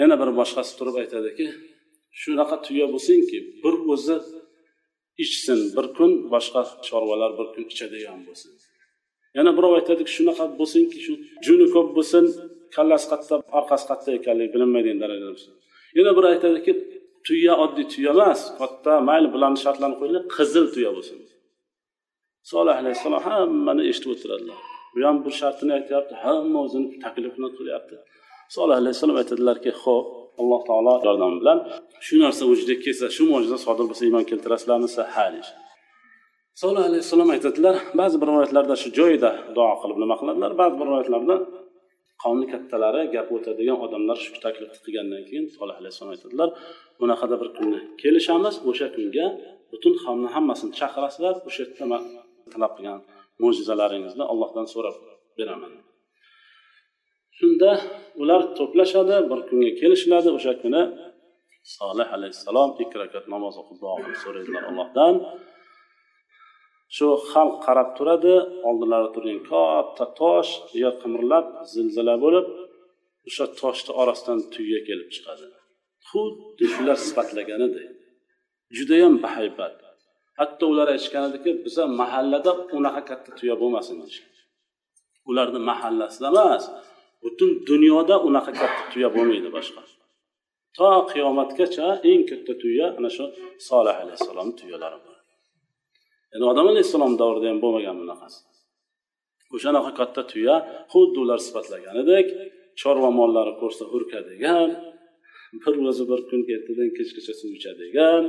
Yana 0.00 0.14
bir 0.20 0.30
boshqasi 0.40 0.72
turib 0.78 0.96
aytadiki 1.02 1.46
shunaqa 2.22 2.56
tuya 2.66 2.86
bo'lsinki 2.94 3.38
bir 3.62 3.74
o'zi 3.94 4.16
ichsin 5.24 5.58
bir 5.76 5.86
kun 5.96 6.10
boshqa 6.34 6.62
chorvalar 6.86 7.30
bir 7.38 7.46
kun 7.54 7.64
ichadigan 7.72 8.20
bo'lsin. 8.28 8.50
Yana 9.38 9.50
birov 9.56 9.72
aytadiki 9.78 10.10
shunaqa 10.16 10.44
bo'lsinki 10.60 10.98
shu 11.06 11.12
juni 11.46 11.66
ko'p 11.74 11.88
bo'lsin 11.96 12.24
kallasi 12.76 13.06
qatta 13.12 13.34
orqasi 13.58 13.84
qatta 13.90 14.08
ekanligi 14.18 14.50
bilinmaydigan 14.54 14.98
darajada 15.02 15.52
yana 15.98 16.10
biri 16.16 16.26
aytadiki 16.34 16.72
tuya 17.26 17.54
oddiy 17.64 17.86
tuya 17.92 18.10
emas 18.16 18.40
katta 18.60 18.92
mayli 19.08 19.28
bularni 19.34 19.58
shartlarini 19.64 19.96
qo'yinglar 20.00 20.24
qizil 20.36 20.66
tuya 20.74 20.90
bo'lsin. 20.96 21.18
Solih 22.52 22.74
alayhissalom 22.82 23.22
hammani 23.28 23.82
eshitib 23.90 24.10
o'tiradilar. 24.14 24.58
Bu 24.92 24.98
ham 25.06 25.16
bir 25.24 25.32
shartini 25.40 25.72
aytyapti 25.78 26.14
hamma 26.24 26.58
o'zini 26.66 26.86
taklifini 27.04 27.48
qilyapti. 27.58 27.96
Solih 28.56 28.76
alayhissalom 28.82 29.16
aytadilarki 29.22 29.70
ho'p 29.82 30.06
alloh 30.40 30.60
taolo 30.68 30.94
yordami 31.06 31.36
bilan 31.42 31.58
shu 32.06 32.14
narsa 32.24 32.42
vujudga 32.50 32.76
kelsa 32.84 33.06
shu 33.16 33.22
mo'jiza 33.32 33.58
sodir 33.66 33.84
bo'lsa 33.90 34.02
iymon 34.08 34.24
keltirasizlarmi 34.30 34.86
desa 34.88 35.02
ha 35.14 35.26
deyishadi 35.34 35.60
solih 36.62 36.82
alayhissalom 36.90 37.30
aytadilar 37.34 37.74
ba'zi 38.00 38.16
bir 38.20 38.26
rivoyatlarda 38.30 38.74
shu 38.82 38.88
joyida 38.98 39.30
duo 39.56 39.72
qilib 39.82 39.98
nima 40.02 40.16
qiladilar? 40.20 40.50
Ba'zi 40.60 40.74
bir 40.80 40.86
rivoyatlarda 40.88 41.36
qavmni 42.22 42.46
kattalari 42.52 43.02
gap 43.14 43.28
o'tadigan 43.36 43.78
odamlar 43.84 44.16
shu 44.24 44.30
taklifni 44.44 44.78
qilgandan 44.86 45.22
keyin 45.28 45.44
solih 45.56 45.76
alayhissalom 45.80 46.12
aytadilar 46.16 46.48
bunaqada 47.00 47.36
bir 47.42 47.48
kunni 47.58 47.78
kelishamiz 48.02 48.54
o'sha 48.70 48.88
kunga 48.96 49.26
butun 49.72 49.94
xalqni 50.02 50.28
hammasini 50.36 50.72
chaqirasizlar 50.80 51.34
o'sha 51.48 51.60
yerda 51.64 51.84
man 51.92 52.02
talab 52.52 52.72
qilgan 52.76 52.98
mo'jizalaringizni 53.42 54.24
allohdan 54.32 54.66
so'rab 54.74 54.96
beraman. 55.38 55.72
Shunda 57.38 57.70
ular 58.22 58.40
to'plashadi 58.58 59.16
bir 59.30 59.40
kunga 59.48 59.70
kelishiladi 59.80 60.28
o'sha 60.36 60.52
kuni 60.62 60.82
solih 61.76 62.08
alayhissalom 62.16 62.70
ikki 62.82 62.96
rakat 63.02 63.24
namoz 63.34 63.54
o'qib 63.60 63.76
duo 63.82 63.94
qilib 64.02 64.18
so'raydilar 64.24 64.62
allohdan. 64.70 65.14
Shu 66.96 67.06
xalq 67.30 67.54
qarab 67.66 67.88
turadi 67.98 68.34
oldilarida 68.68 69.10
turgan 69.16 69.40
katta 69.50 70.04
tosh 70.20 70.50
yer 70.82 70.94
qimirlab 71.02 71.46
zilzila 71.72 72.14
bo'lib 72.24 72.46
o'sha 73.28 73.46
toshni 73.60 73.92
orasidan 74.02 74.38
tuya 74.54 74.80
kelib 74.88 75.08
chiqadi. 75.14 75.46
Xuddi 76.08 76.64
shular 76.74 76.98
sifatlaganidek 77.06 77.88
judayam 78.76 79.14
bahaybat. 79.24 79.76
Hatto 80.40 80.64
ular 80.72 80.88
aytishgan 80.94 81.24
ediki 81.30 81.50
biza 81.64 81.84
mahallada 82.00 82.52
unaqa 82.76 83.02
katta 83.10 83.30
tuya 83.38 83.54
bo'lmasin 83.62 83.96
deyishgan 84.02 84.30
ularni 85.30 85.60
mahallasida 85.70 86.28
emas 86.32 86.64
butun 87.22 87.50
dunyoda 87.70 88.14
unaqa 88.28 88.52
katta 88.60 88.82
tuya 88.92 89.08
bo'lmaydi 89.16 89.48
boshqa. 89.56 89.80
To 90.76 90.88
qiyomatgacha 91.10 91.86
eng 92.10 92.22
katta 92.30 92.52
tuya 92.62 92.86
ana 92.98 93.10
shu 93.16 93.24
solih 93.68 93.96
alayhissalomni 94.02 94.54
tuyalari 94.60 94.98
ya'ni 96.32 96.44
odam 96.52 96.66
alayhissalom 96.72 97.14
davrida 97.22 97.46
ham 97.50 97.58
bo'lmagan 97.64 97.96
bunaqasi. 98.02 98.38
O'shanaqa 99.56 99.90
katta 100.00 100.22
tuya 100.32 100.54
xuddi 100.92 101.18
ular 101.24 101.40
sifatlaganidek 101.46 102.26
chorva 102.80 103.10
mollari 103.20 103.52
ko'rsa 103.62 103.84
hurkadigan 103.92 104.68
bir 105.62 105.74
o'zi 105.90 106.04
bir 106.10 106.20
kun 106.28 106.40
ertadan 106.54 106.90
kechgacha 106.98 107.32
suv 107.40 107.50
ichadigan 107.58 108.22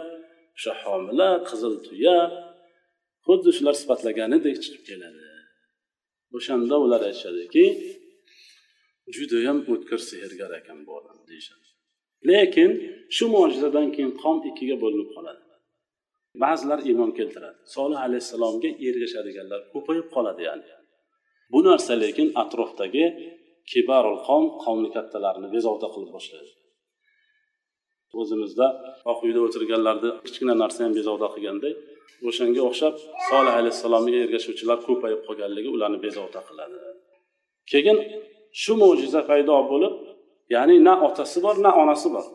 o'sha 0.57 0.71
homila 0.81 1.29
qizil 1.49 1.75
tuya 1.87 2.17
xuddi 3.25 3.49
shular 3.57 3.75
sifatlaganidek 3.81 4.55
chiqib 4.63 4.83
keladi. 4.89 5.25
O'shanda 6.37 6.75
ular 6.85 7.01
aytishadiki 7.09 7.65
judayam 9.15 9.57
o'tkir 9.73 9.99
sehrgar 10.09 10.51
ekan 10.59 10.79
bu 10.85 10.91
odam 10.99 11.17
deyishadi. 11.29 11.67
Lekin 12.29 12.69
shu 13.15 13.25
mo'jizadan 13.35 13.87
keyin 13.95 14.11
qom 14.21 14.37
ikkiga 14.49 14.75
bo'linib 14.83 15.09
qoladi. 15.15 15.40
Ba'zilar 16.43 16.79
iymon 16.89 17.11
keltiradi. 17.17 17.57
Solih 17.75 17.99
alayhissalomga 18.07 18.69
ergashadiganlar 18.87 19.59
ko'payib 19.73 20.07
qoladi 20.15 20.41
ya'ni. 20.49 20.65
Bu 21.51 21.59
narsa 21.67 21.93
lekin 22.03 22.27
atrofdagi 22.43 23.05
kibarul 23.71 24.19
qom 24.27 24.43
qavmni 24.63 24.89
kattalarini 24.95 25.47
bezovta 25.55 25.87
qilib 25.93 26.11
boshlaydi. 26.15 26.51
O'zimizda 28.21 28.67
oq 29.11 29.19
uyda 29.25 29.39
o'tirganlarni 29.47 30.09
kichkina 30.25 30.53
narsa 30.63 30.79
ham 30.85 30.93
bezovta 30.99 31.27
qilganday 31.35 31.73
o'shanga 32.27 32.61
o'xshab 32.69 32.95
solih 33.29 33.53
alayhissalomga 33.61 34.17
ergashuvchilar 34.25 34.77
ko'payib 34.87 35.21
qolganligi 35.27 35.69
ularni 35.75 35.99
bezovta 36.05 36.39
qiladi. 36.47 36.77
Keyin 37.71 37.97
shu 38.61 38.73
mo'jiza 38.81 39.21
paydo 39.29 39.55
bo'lib 39.71 39.93
ya'ni 40.55 40.75
na 40.87 40.93
otasi 41.07 41.39
bor 41.45 41.55
na 41.65 41.71
onasi 41.83 42.09
bor. 42.15 42.25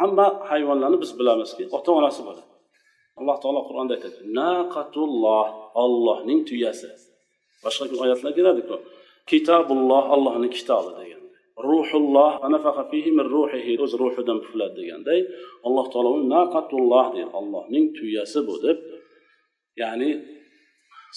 Hamma 0.00 0.26
hayvonlarni 0.50 0.98
biz 1.02 1.10
bilamizki 1.18 1.64
ota 1.76 1.90
onasi 2.00 2.22
bor. 2.28 2.36
Alloh 3.20 3.36
taolo 3.42 3.60
qur'onda 3.68 3.92
aytadi 3.96 4.18
naqatulloh 4.40 5.46
ollohning 5.84 6.40
tuyasi. 6.48 6.90
Boshqa 7.64 7.84
oyatlar 8.04 8.32
keladiku 8.38 8.76
kitobulloh 9.30 10.04
allohning 10.14 10.52
kitobi 10.58 10.92
degan 11.00 11.20
ruhulloh 11.68 12.32
o'z 13.84 13.92
ruhidan 14.02 14.38
pufladi 14.44 14.74
deganday 14.80 15.20
alloh 15.66 15.86
taolo 15.92 16.10
naqatulloh 16.34 17.06
deydi 17.14 17.30
allohning 17.40 17.84
tuyasi 17.96 18.38
bu 18.48 18.54
deb 18.64 18.78
ya'ni 19.82 20.10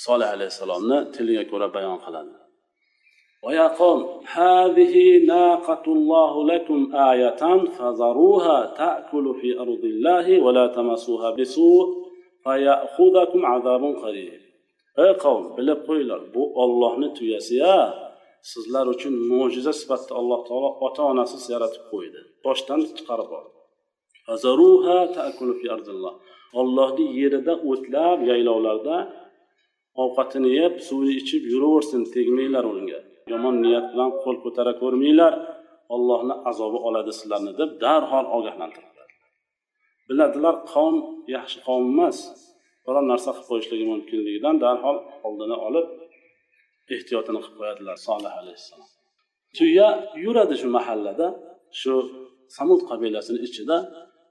solih 0.06 0.30
alayhissalomni 0.36 0.98
tiliga 1.16 1.44
ko'ra 1.52 1.68
bayon 1.76 1.98
qiladi. 2.06 2.43
ويا 3.45 3.67
قوم 3.69 4.01
هذه 4.27 4.95
ناقة 5.27 5.85
الله 5.87 6.47
لكم 6.47 6.97
آية 6.97 7.43
فذروها 7.77 8.75
تأكل 8.77 9.35
في 9.41 9.59
أرض 9.61 9.85
الله 9.85 10.41
ولا 10.45 10.67
تمسوها 10.67 11.31
بسوء 11.31 11.87
فيأخذكم 12.45 13.47
عذاب 13.47 13.85
قريب 14.03 14.49
ey 15.05 15.13
qavm 15.25 15.45
bilib 15.57 15.81
qo'yinglar 15.89 16.21
bu 16.35 16.43
ollohni 16.63 17.09
tuyasi 17.19 17.55
ya 17.65 17.79
sizlar 18.51 18.87
uchun 18.95 19.15
mo'jiza 19.31 19.73
sifatida 19.81 20.15
alloh 20.21 20.41
taolo 20.49 20.71
ota 20.87 21.03
onasiz 21.13 21.43
yaratib 21.55 21.85
qo'ydi 21.93 22.21
boshdan 22.47 22.81
chiqarib 22.97 23.31
oldi 23.39 23.53
ollohni 26.61 27.07
yerida 27.21 27.55
o'tlab 27.71 28.19
yaylovlarda 28.31 28.97
ovqatini 30.03 30.51
yeb 30.61 30.75
suvini 30.87 31.15
ichib 31.21 31.43
yuraversin 31.53 32.03
tegmanglar 32.15 32.65
unga 32.75 33.01
Yomon 33.32 33.56
niyat 33.66 33.86
bilan 33.94 34.12
qo'l 34.24 34.38
ko'tara 34.44 34.74
ko'rmanglar. 34.82 35.34
Ollohni 35.96 36.36
azobi 36.50 36.80
oladi 36.88 37.12
sizlarni 37.20 37.52
deb 37.60 37.70
darhol 37.84 38.26
ogohlantirdilar 38.38 38.94
biladilar 40.10 40.56
qavm 40.74 40.96
yaxshi 41.36 41.58
qavm 41.68 41.86
emas. 41.94 42.18
Biron 42.86 43.06
narsa 43.12 43.30
qilib 43.36 43.48
qo'yishligi 43.50 43.86
mumkinligidan 43.94 44.56
darhol 44.66 44.98
oldini 45.28 45.58
olib 45.68 45.88
ehtiyotini 46.96 47.40
qilib 47.44 47.58
qo'yadilar. 47.60 47.96
Solih 48.08 48.34
alayhissalom. 48.42 48.90
Tuya 49.58 49.88
yuradi 50.26 50.56
shu 50.62 50.68
mahallada 50.78 51.28
shu 51.82 51.94
samud 52.58 52.82
qabilasini 52.90 53.40
ichida 53.48 53.78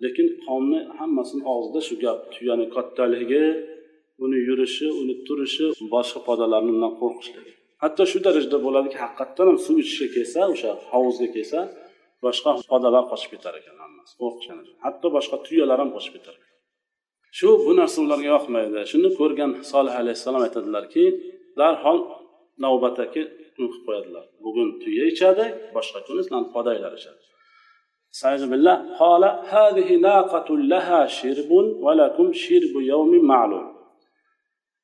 lekin 0.05 0.27
qavmni 0.47 0.81
hammasini 0.99 1.43
og'zida 1.55 1.81
shu 1.89 1.95
gap. 2.05 2.19
Tuyani 2.35 2.67
kattaligi 2.75 3.45
uni 4.25 4.39
yurishi 4.49 4.87
uni 5.01 5.15
turishi 5.27 5.67
boshqa 5.95 6.21
podalarni 6.29 6.71
undan 6.77 6.93
qo'rqishligi. 7.01 7.53
hatto 7.84 8.04
shu 8.12 8.18
darajada 8.26 8.58
bo'ladiki 8.66 8.98
haqiqatdan 9.04 9.46
ham 9.50 9.58
suv 9.66 9.76
ichishga 9.84 10.08
kelsa 10.16 10.40
o'sha 10.54 10.72
hovuzga 10.92 11.28
kelsa 11.36 11.60
boshqa 12.26 12.52
podalar 12.72 13.04
qochib 13.12 13.30
ketar 13.34 13.54
ekan 13.60 13.76
hammasi 13.84 14.14
qo'rqishgan 14.22 14.58
hatto 14.86 15.08
boshqa 15.16 15.38
tuyalar 15.46 15.78
ham 15.84 15.90
qochib 15.96 16.14
ketar 16.18 16.36
ekan 16.40 16.56
shu 17.38 17.50
bu 17.66 17.72
narsa 17.80 17.98
ularga 18.06 18.30
yoqmaydi 18.36 18.80
shuni 18.92 19.10
ko'rgan 19.20 19.52
solih 19.72 19.94
alayhissalom 20.02 20.42
aytadilarki 20.48 21.04
darhol 21.60 22.00
navbatdagi 22.64 23.22
kun 23.56 23.66
qilib 23.72 23.84
qo'yadilar 23.88 24.26
bugun 24.46 24.68
tuya 24.82 25.04
ichadi 25.14 25.46
boshqa 25.76 26.00
kuni 26.08 26.22
sizlarni 26.26 26.50
podanglar 26.58 26.94
ichadi 27.02 27.22
استعيذ 28.14 28.44
بالله 28.52 28.76
قال 29.02 29.24
هذه 29.56 29.90
ناقة 30.10 30.50
لها 30.74 31.02
شرب 31.20 31.52
ولكم 31.86 32.28
شرب 32.44 32.74
يوم 32.94 33.12
معلوم 33.32 33.68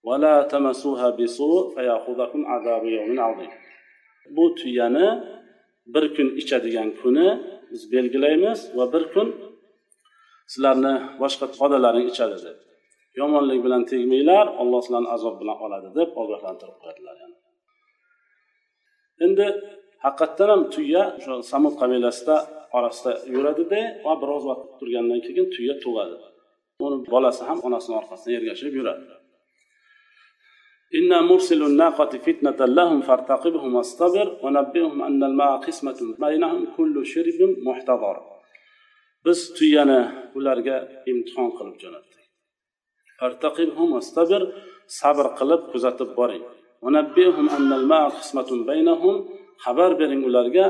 ولا 0.08 0.36
تمسوها 0.54 1.10
بسوء 1.10 1.76
فيأخذكم 1.76 2.46
عذاب 2.46 2.84
يوم 2.86 3.20
عظيم 3.20 3.54
bu 4.30 4.56
tuyani 4.56 5.24
bir 5.86 6.16
kun 6.16 6.28
ichadigan 6.42 6.90
kuni 7.02 7.28
biz 7.72 7.92
belgilaymiz 7.92 8.60
va 8.78 8.94
bir 8.94 9.04
kun 9.14 9.28
sizlarni 10.52 10.94
boshqa 11.22 11.46
podalaring 11.60 12.08
ichadi 12.14 12.38
deb 12.46 12.58
yomonlik 13.20 13.60
bilan 13.66 13.84
tegmanglar 13.92 14.46
olloh 14.62 14.82
sizlarni 14.86 15.10
azob 15.16 15.36
bilan 15.42 15.58
oladi 15.66 15.90
deb 16.00 16.10
ogohlantirib 16.22 16.78
qo'yadilar 16.82 17.16
yani. 17.24 17.38
endi 19.26 19.46
haqiqatdan 20.06 20.50
ham 20.54 20.62
tuya 20.76 21.04
o'sha 21.18 21.34
samud 21.52 21.74
qabilasida 21.82 22.36
orasida 22.78 23.12
yuradida 23.36 23.82
va 24.06 24.14
biroz 24.22 24.44
vaqt 24.50 24.68
turgandan 24.80 25.20
keyin 25.26 25.48
tuya 25.56 25.74
tug'adi 25.84 26.16
uni 26.86 26.98
bolasi 27.14 27.42
ham 27.50 27.60
onasini 27.68 27.96
orqasidan 28.02 28.34
ergashib 28.40 28.74
yuradi 28.80 29.04
إنا 31.00 31.22
مرسل 31.22 31.62
الناقة 31.64 32.12
فتنة 32.18 32.60
لهم 32.66 33.02
فارتقبهم 33.02 33.76
واصطبر 33.76 34.28
ونبئهم 34.44 35.02
أن 35.02 35.24
الماء 35.24 35.58
قسمة 35.58 36.00
بينهم 36.20 36.62
كل 36.78 37.06
شرب 37.06 37.40
محتضر 37.68 38.18
biz 39.26 39.40
tuyani 39.58 40.02
ularga 40.38 40.78
imtihon 41.12 41.50
qilib 41.58 41.76
jo'natdik 41.84 42.24
fartaqibhum 43.20 43.90
vastabir 43.96 44.42
sabr 45.00 45.26
qilib 45.40 45.62
kuzatib 45.72 46.10
boring 46.20 46.44
xabar 49.64 49.92
bering 50.02 50.22
ularga 50.30 50.66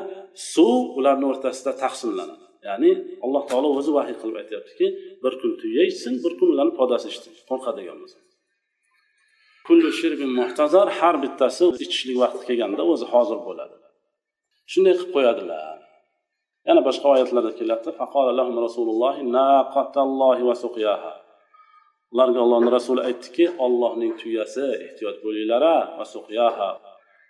suv 0.53 0.81
ularni 0.99 1.25
o'rtasida 1.31 1.71
taqsimlanadi 1.83 2.43
ya'ni 2.67 2.91
alloh 3.25 3.43
taolo 3.51 3.69
o'zi 3.79 3.91
vahiy 3.97 4.15
qilib 4.21 4.37
aytyaptiki 4.41 4.87
bir 5.23 5.33
kun 5.41 5.51
tuya 5.61 5.83
ichsin 5.91 6.13
bir 6.23 6.33
kun 6.39 6.47
ularni 6.53 6.73
podasi 6.81 7.07
ichsin 7.13 7.31
qo'rqadigan 7.49 7.97
bo'lsa 8.01 8.17
kullu 9.68 9.90
shirbin 10.00 10.30
muhtazar 10.40 10.88
har 10.98 11.14
bittasi 11.24 11.64
ichishlik 11.84 12.16
vaqti 12.22 12.42
kelganda 12.48 12.82
o'zi 12.92 13.06
hozir 13.12 13.38
bo'ladi. 13.48 13.76
Shunday 14.72 14.94
qilib 14.98 15.10
qo'yadilar. 15.16 15.76
Yana 16.68 16.80
boshqa 16.88 17.06
oyatlarda 17.14 17.52
kelyapti. 17.58 17.90
Ularga 22.12 22.40
allohni 22.44 22.70
rasuli 22.76 23.00
aytdiki 23.08 23.44
ollohning 23.64 24.12
tuyasi 24.20 24.64
ehtiyot 24.86 25.16
bo'linglar 25.24 25.64
va 25.98 26.04
suqyaha 26.14 26.70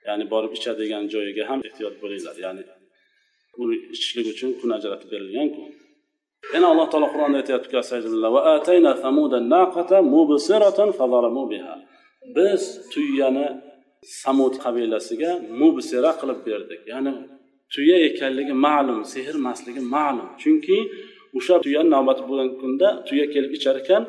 ya'ni 0.07 0.25
borib 0.33 0.53
ichadigan 0.59 1.05
joyiga 1.15 1.45
ham 1.51 1.61
ehtiyot 1.69 1.95
bo'linglar. 2.03 2.37
Ya'ni 2.45 2.63
uni 3.63 3.77
ichishlik 3.95 4.27
uchun 4.35 4.51
kun 4.61 4.71
ajratib 4.77 5.09
berilganku 5.15 5.63
yana 6.55 6.67
alloh 6.73 6.87
taolo 6.93 7.09
qur'onda 7.15 7.37
aytyaptiki 7.43 7.77
biz 12.37 12.63
tuyani 12.93 13.47
samud 14.23 14.55
qabilasiga 14.65 15.31
mubsira 15.61 16.13
qilib 16.21 16.41
berdik. 16.49 16.81
Ya'ni 16.93 17.13
tuya 17.73 17.97
ekanligi 18.09 18.55
ma'lum 18.67 19.01
sehr 19.13 19.35
emasligi 19.41 19.83
ma'lum. 19.97 20.29
Chunki 20.43 20.79
o'sha 21.39 21.57
tuyani 21.65 21.91
navbati 21.97 22.23
bo'lgan 22.29 22.49
kunda 22.61 22.89
tuya 23.09 23.27
kelib 23.35 23.53
ichar 23.59 23.77
ekan 23.83 24.03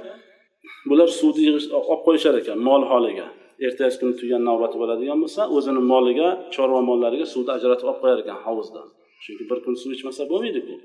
bular 0.89 1.09
suvni 1.19 1.41
yig'ish 1.47 1.67
olib 1.79 2.01
qo'yishar 2.07 2.35
ekan 2.41 2.57
mol 2.67 2.83
holiga. 2.91 3.27
Ertasi 3.65 3.95
kuni 4.01 4.13
tuyani 4.21 4.45
navbati 4.49 4.75
bo'ladigan 4.81 5.17
bo'lsa 5.23 5.41
o'zini 5.55 5.81
moliga 5.93 6.29
chorva 6.55 6.81
mollariga 6.89 7.25
suvni 7.33 7.51
ajratib 7.57 7.85
olib 7.89 7.99
qo'yar 8.03 8.19
ekan 8.23 8.37
hovuzdan. 8.45 8.87
Chunki 9.23 9.43
bir 9.49 9.59
kun 9.65 9.73
suv 9.81 9.91
ichmasa 9.97 10.21
bo'lmaydiku 10.31 10.75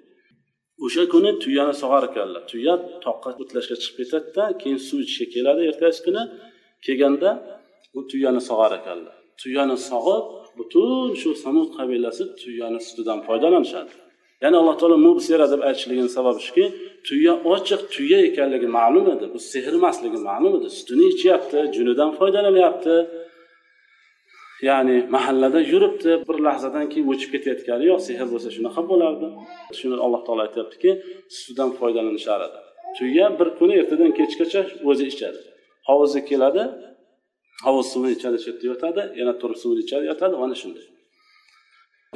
o'sha 0.84 1.02
kuni 1.12 1.30
tuyani 1.42 1.74
sog'ar 1.82 2.04
ekanlar. 2.10 2.42
Tuya 2.50 2.74
toqqa 3.04 3.30
o'tlashga 3.42 3.76
chiqib 3.82 3.96
ketadida 4.00 4.44
keyin 4.60 4.78
suv 4.88 4.98
ichishga 5.04 5.26
keladi 5.34 5.62
ertasi 5.70 6.00
kuni. 6.06 6.22
Kelganda 6.86 7.30
bu 7.94 8.00
tuyani 8.10 8.40
sog'ar 8.48 8.72
ekanlar. 8.78 9.16
Tuyani 9.42 9.76
sog'ib 9.90 10.24
butun 10.58 11.14
shu 11.20 11.30
samud 11.44 11.68
qabilasi 11.78 12.22
tuyani 12.42 12.80
sutidan 12.86 13.18
foydalanishadi. 13.26 13.92
Ya'ni 14.42 14.56
alloh 14.60 14.76
taolo 14.80 14.96
mubsira 15.06 15.46
deb 15.52 15.60
aytishligini 15.68 16.10
sababi 16.16 16.40
shuki 16.46 16.64
tuya 17.06 17.34
ochiq 17.54 17.82
tuya 17.94 18.18
ekanligi 18.28 18.68
ma'lum 18.78 19.06
edi. 19.14 19.24
Bu 19.34 19.38
sehr 19.52 19.72
emasligi 19.78 20.18
ma'lum 20.30 20.52
edi. 20.58 20.68
Sutini 20.78 21.04
ichyapti 21.12 21.58
junidan 21.76 22.10
foydalanyapti. 22.18 22.96
Ya'ni 24.68 24.96
mahallada 25.14 25.60
yuribdi. 25.72 26.12
Bir 26.28 26.36
lahzadan 26.46 26.86
keyin 26.92 27.06
o'chib 27.12 27.30
ketayotgani 27.34 27.84
yo'q. 27.90 28.00
Sehr 28.08 28.24
bo'lsa 28.32 28.48
shunaqa 28.56 28.82
bo'lardi. 28.90 29.26
Shuni 29.78 29.96
alloh 30.04 30.20
taolo 30.26 30.42
aytyaptiki 30.46 30.90
sutidan 31.36 31.70
foydalanishar 31.78 32.40
edi 32.48 32.60
tuya 32.96 33.26
bir 33.38 33.48
kuni 33.58 33.74
ertadan 33.80 34.10
kechgacha 34.18 34.60
o'zi 34.90 35.04
ichadi. 35.12 35.40
Hovuzga 35.88 36.22
keladi. 36.30 36.64
Hovuz 37.66 37.86
suvini 37.92 38.12
ichadi 38.18 38.38
shu 38.42 38.48
yerda 38.50 38.66
yotadi. 38.72 39.02
Yana 39.20 39.32
turib 39.40 39.58
suvini 39.62 39.80
ichadi 39.86 40.04
yotadi. 40.12 40.34
Mana 40.42 40.54
shunday. 40.62 40.86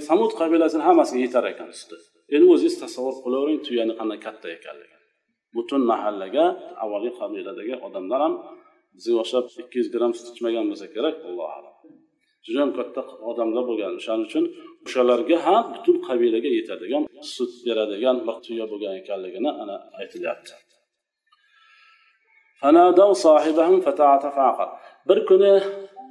Samud 0.09 0.33
qabilasini 0.41 0.83
hammasiga 0.89 1.21
yetar 1.27 1.45
ekan 1.53 1.71
suti 1.81 1.97
endi 2.35 2.47
o'zingiz 2.55 2.77
tasavvur 2.83 3.17
qilavering 3.25 3.61
tuyani 3.67 3.95
qanday 4.01 4.19
katta 4.27 4.47
ekanligini. 4.57 5.07
Butun 5.57 5.83
mahallaga 5.93 6.45
avvalgi 6.85 7.13
qabiladagi 7.21 7.75
odamlar 7.87 8.21
ham 8.27 8.35
bizga 8.97 9.17
o'xshab 9.23 9.45
ikki 9.63 9.77
yuz 9.81 9.89
gramm 9.95 10.13
sut 10.19 10.27
ichmagan 10.33 10.65
bo'lsa 10.71 10.87
kerak 10.95 11.17
allohu 11.29 11.53
alam. 11.59 11.75
Judayam 12.47 12.71
katta 12.79 13.01
odamlar 13.31 13.63
bo'lgan. 13.71 13.93
O'shaning 14.01 14.27
uchun 14.29 14.45
o'shalarga 14.87 15.37
ham 15.47 15.63
butun 15.75 15.97
qabilaga 16.09 16.51
yetadigan 16.59 17.03
sut 17.35 17.53
beradigan 17.67 18.17
bir 18.27 18.37
tuya 18.47 18.65
bo'lgan 18.73 18.95
ekanligini 19.03 19.51
ana 19.63 19.77
aytilyapti. 20.01 20.53
Bir 25.09 25.19
kuni 25.29 25.53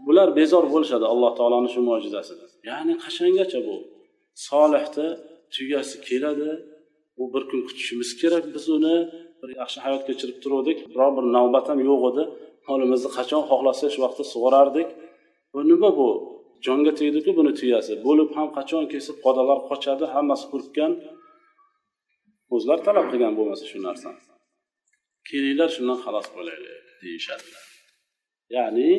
bular 0.08 0.28
bezor 0.40 0.64
bo'lishadi 0.74 1.06
alloh 1.14 1.32
taoloni 1.40 1.70
shu 1.74 1.82
mo'jizasidan 1.90 2.50
ya'ni 2.70 2.94
qachongacha 3.04 3.60
bu. 3.68 3.76
Solihni 4.48 5.08
tugasi 5.56 5.98
keladi. 6.08 6.50
U 7.22 7.24
bir 7.34 7.44
kun 7.50 7.60
kutishimiz 7.68 8.10
kerak. 8.22 8.44
Biz 8.56 8.66
uni 8.78 8.96
bir 9.40 9.50
yaxshi 9.62 9.78
hayot 9.86 10.04
kechirib 10.08 10.38
turuvdik. 10.44 10.78
Biror 10.94 11.12
bir 11.18 11.26
navbat 11.36 11.66
ham 11.70 11.80
yo'q 11.90 12.02
edi. 12.10 12.24
Molimizni 12.68 13.10
qachon 13.18 13.44
xohlasa 13.50 13.86
shu 13.94 14.00
vaqtda 14.06 14.24
sug'orardik 14.34 14.90
bu 15.54 15.60
nima 15.72 15.90
bu? 16.00 16.10
Jonga 16.66 16.92
tegdiku 17.00 17.32
buni 17.40 17.52
tuyasi 17.60 17.94
bo'lib 18.08 18.30
ham 18.38 18.48
qachon 18.58 18.84
kesib 18.94 19.16
podalar 19.24 19.60
qochadi 19.70 20.06
hammasi 20.16 20.46
hurkkan 20.52 20.92
o'zlari 22.56 22.82
talab 22.88 23.06
qilgan 23.12 23.34
bo'lmasa 23.40 23.66
shu 23.72 23.80
narsani. 23.88 24.20
Kelinglar 25.30 25.70
shundan 25.76 26.00
xalos 26.06 26.28
bo'laylik 26.36 26.86
deyishadilar. 27.04 27.66
Ya'ni 28.56 28.90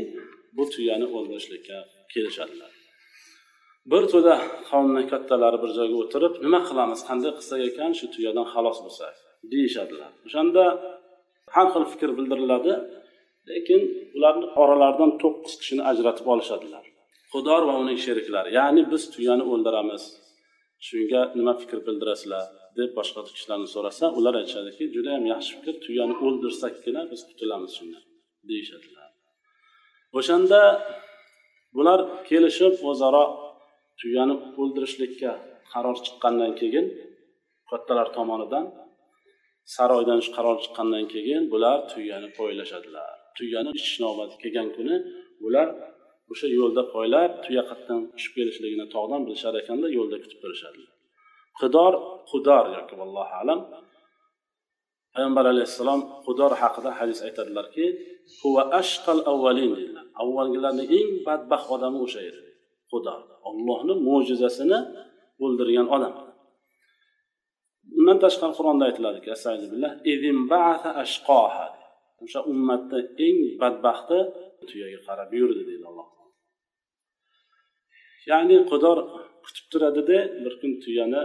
bu 0.57 0.65
tuyani 0.75 1.07
o'ldirishlikka 1.17 1.79
kelishadilar. 2.13 2.73
Bir 3.91 4.03
to'da 4.13 4.35
qavmni 4.71 5.03
kattalari 5.13 5.59
bir 5.63 5.71
joyga 5.79 5.97
o'tirib 6.03 6.35
nima 6.45 6.61
qilamiz 6.69 7.01
qanday 7.09 7.33
qilsak 7.39 7.61
ekan 7.71 7.91
shu 7.99 8.07
tuyadan 8.15 8.47
xalos 8.55 8.79
bo'lsak 8.85 9.15
deyishadilar. 9.53 10.11
O'shanda 10.27 10.65
har 11.55 11.67
xil 11.75 11.85
fikr 11.93 12.11
bildiriladi 12.19 12.73
lekin 13.51 13.81
ularni 14.17 14.47
oralaridan 14.63 15.11
to'qqiz 15.23 15.55
kishini 15.61 15.83
ajratib 15.91 16.27
olishadilar. 16.35 16.85
Xudor 17.33 17.63
va 17.69 17.75
uning 17.83 17.99
sheriklari 18.07 18.51
ya'ni 18.59 18.83
biz 18.93 19.03
tuyani 19.15 19.45
o'ldiramiz 19.53 20.03
shunga 20.87 21.23
nima 21.39 21.55
fikr 21.63 21.79
bildirasizlar? 21.87 22.45
Deb 22.79 22.91
boshqa 22.99 23.21
kishilarni 23.37 23.69
so'rasa 23.75 24.05
ular 24.19 24.35
aytishadiki 24.41 24.85
judayam 24.97 25.25
yaxshi 25.33 25.53
fikr 25.57 25.75
tuyani 25.85 26.15
o'ldirsakkina 26.27 27.03
biz 27.11 27.21
qutulamiz 27.29 27.73
shundan 27.79 28.05
deyishadilar. 28.49 29.09
O'shanda 30.19 30.61
bular 31.77 32.01
kelishib 32.29 32.75
o'zaro 32.91 33.25
tuyani 34.01 34.35
o'ldirishlikka 34.61 35.33
qaror 35.73 35.97
chiqqandan 36.07 36.53
keyin 36.61 36.87
kattalar 37.71 38.09
tomonidan 38.17 38.65
saroydan 39.75 40.21
shu 40.25 40.31
qaror 40.37 40.57
chiqqandan 40.65 41.05
keyin 41.15 41.43
bular 41.53 41.79
tuyani 41.93 42.29
poylashadilar. 42.39 43.09
Tuyani 43.37 43.71
ichish 43.79 43.97
navbati 44.05 44.37
kelgan 44.43 44.69
kuni 44.77 44.97
ular 45.47 45.69
o'sha 46.33 46.49
yo'lda 46.59 46.83
poylab 46.95 47.31
tuya 47.45 47.63
qayerdan 47.71 48.01
tushib 48.17 48.33
kelishligini 48.39 48.87
tog'dan 48.95 49.21
bilishar 49.27 49.55
ekanda 49.63 49.87
yo'lda 49.99 50.17
kutib 50.23 50.39
turishadilar. 50.45 50.98
Qidor 51.61 51.93
qudor 52.31 52.65
yoki 52.77 52.95
vallohu 53.01 53.35
alam. 53.43 53.61
Payg'ambar 55.15 55.45
alayhissalom 55.53 56.01
qudor 56.27 56.53
haqida 56.63 56.91
hadis 56.99 57.19
aytadilarki 57.27 57.85
ashqal 58.81 59.21
avvalin 59.33 59.71
deydilar 59.79 60.07
avvalgilarni 60.23 60.85
eng 60.99 61.11
badbaxt 61.27 61.69
odami 61.77 61.99
o'sha 62.07 62.21
edi 62.29 62.41
qudor. 62.93 63.21
Ollohni 63.49 63.95
mo'jizasini 64.07 64.79
o'ldirgan 65.45 65.87
odam. 65.97 66.15
Undan 67.99 68.19
tashqari 68.25 68.53
qur'onda 68.59 68.85
aytiladiki 68.89 69.29
o'sha 72.25 72.41
ummatni 72.53 73.01
eng 73.27 73.39
badbaxti 73.61 74.19
tuyaga 74.69 75.01
qarab 75.09 75.31
yurdi 75.41 75.63
deydi 75.69 75.85
alloh 75.91 76.09
ya'ni 78.31 78.57
qudor 78.73 78.99
kutib 79.45 79.67
turadida 79.73 80.19
bir 80.45 80.55
kun 80.61 80.73
tuyani 80.85 81.23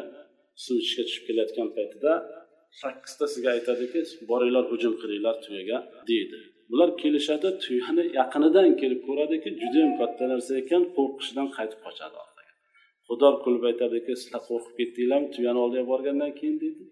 suv 0.63 0.75
ichishga 0.81 1.03
tushib 1.07 1.23
kelayotgan 1.27 1.69
paytida 1.77 2.11
sakkiztasiga 2.81 3.49
aytadiki 3.55 3.99
boringlar 4.31 4.65
hujum 4.71 4.93
qilinglar 5.01 5.35
tuyaga 5.45 5.77
deydi. 6.09 6.37
Bular 6.71 6.89
kelishadi 7.01 7.49
tuyani 7.63 8.03
yaqinidan 8.19 8.69
kelib 8.81 9.01
ko'radiki 9.07 9.49
judayam 9.61 9.93
katta 10.01 10.23
narsa 10.31 10.51
ekan 10.61 10.81
qo'rqishidan 10.97 11.47
qaytib 11.57 11.81
qochadi 11.87 12.17
xudor 13.07 13.33
kulib 13.43 13.63
aytadiki 13.69 14.11
sizlar 14.21 14.41
qo'rqib 14.49 14.73
ketdinglarmi 14.79 15.29
tuyani 15.35 15.59
oldiga 15.65 15.85
borgandan 15.91 16.31
keyin 16.39 16.57
deydi. 16.63 16.83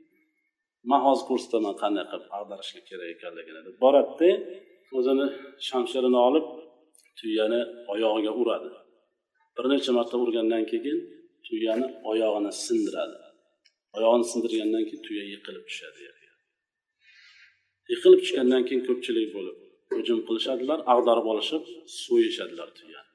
Man 0.90 1.02
hozir 1.08 1.26
ko'rsataman 1.30 1.76
qanday 1.82 2.06
qilib 2.12 2.30
ag'darishga 2.38 2.82
kerak 2.90 3.08
ekanligini 3.16 3.62
deb 3.68 3.76
boradida 3.84 4.30
o'zini 4.98 5.26
shamshirini 5.68 6.20
olib 6.28 6.46
tuyani 7.20 7.62
oyog'iga 7.94 8.32
uradi. 8.42 8.70
Bir 9.56 9.66
necha 9.72 9.92
marta 9.98 10.16
urgandan 10.24 10.64
keyin 10.72 10.98
tuyani 11.48 11.88
oyog'ini 12.12 12.52
sindiradi. 12.66 13.18
oyog'ini 13.97 14.27
sindirgandan 14.33 14.85
keyin 14.89 15.03
tuya 15.07 15.25
yiqilib 15.33 15.65
tushadi 15.71 16.01
yerga 16.07 16.33
yiqilib 17.93 18.21
tushgandan 18.25 18.63
keyin 18.69 18.83
ko'pchilik 18.89 19.29
bo'lib 19.37 19.57
hujum 19.97 20.21
qilishadilar 20.29 20.79
ag'darib 20.95 21.27
olishib 21.33 21.63
so'yishadilar 22.05 22.69
tuyani 22.79 23.13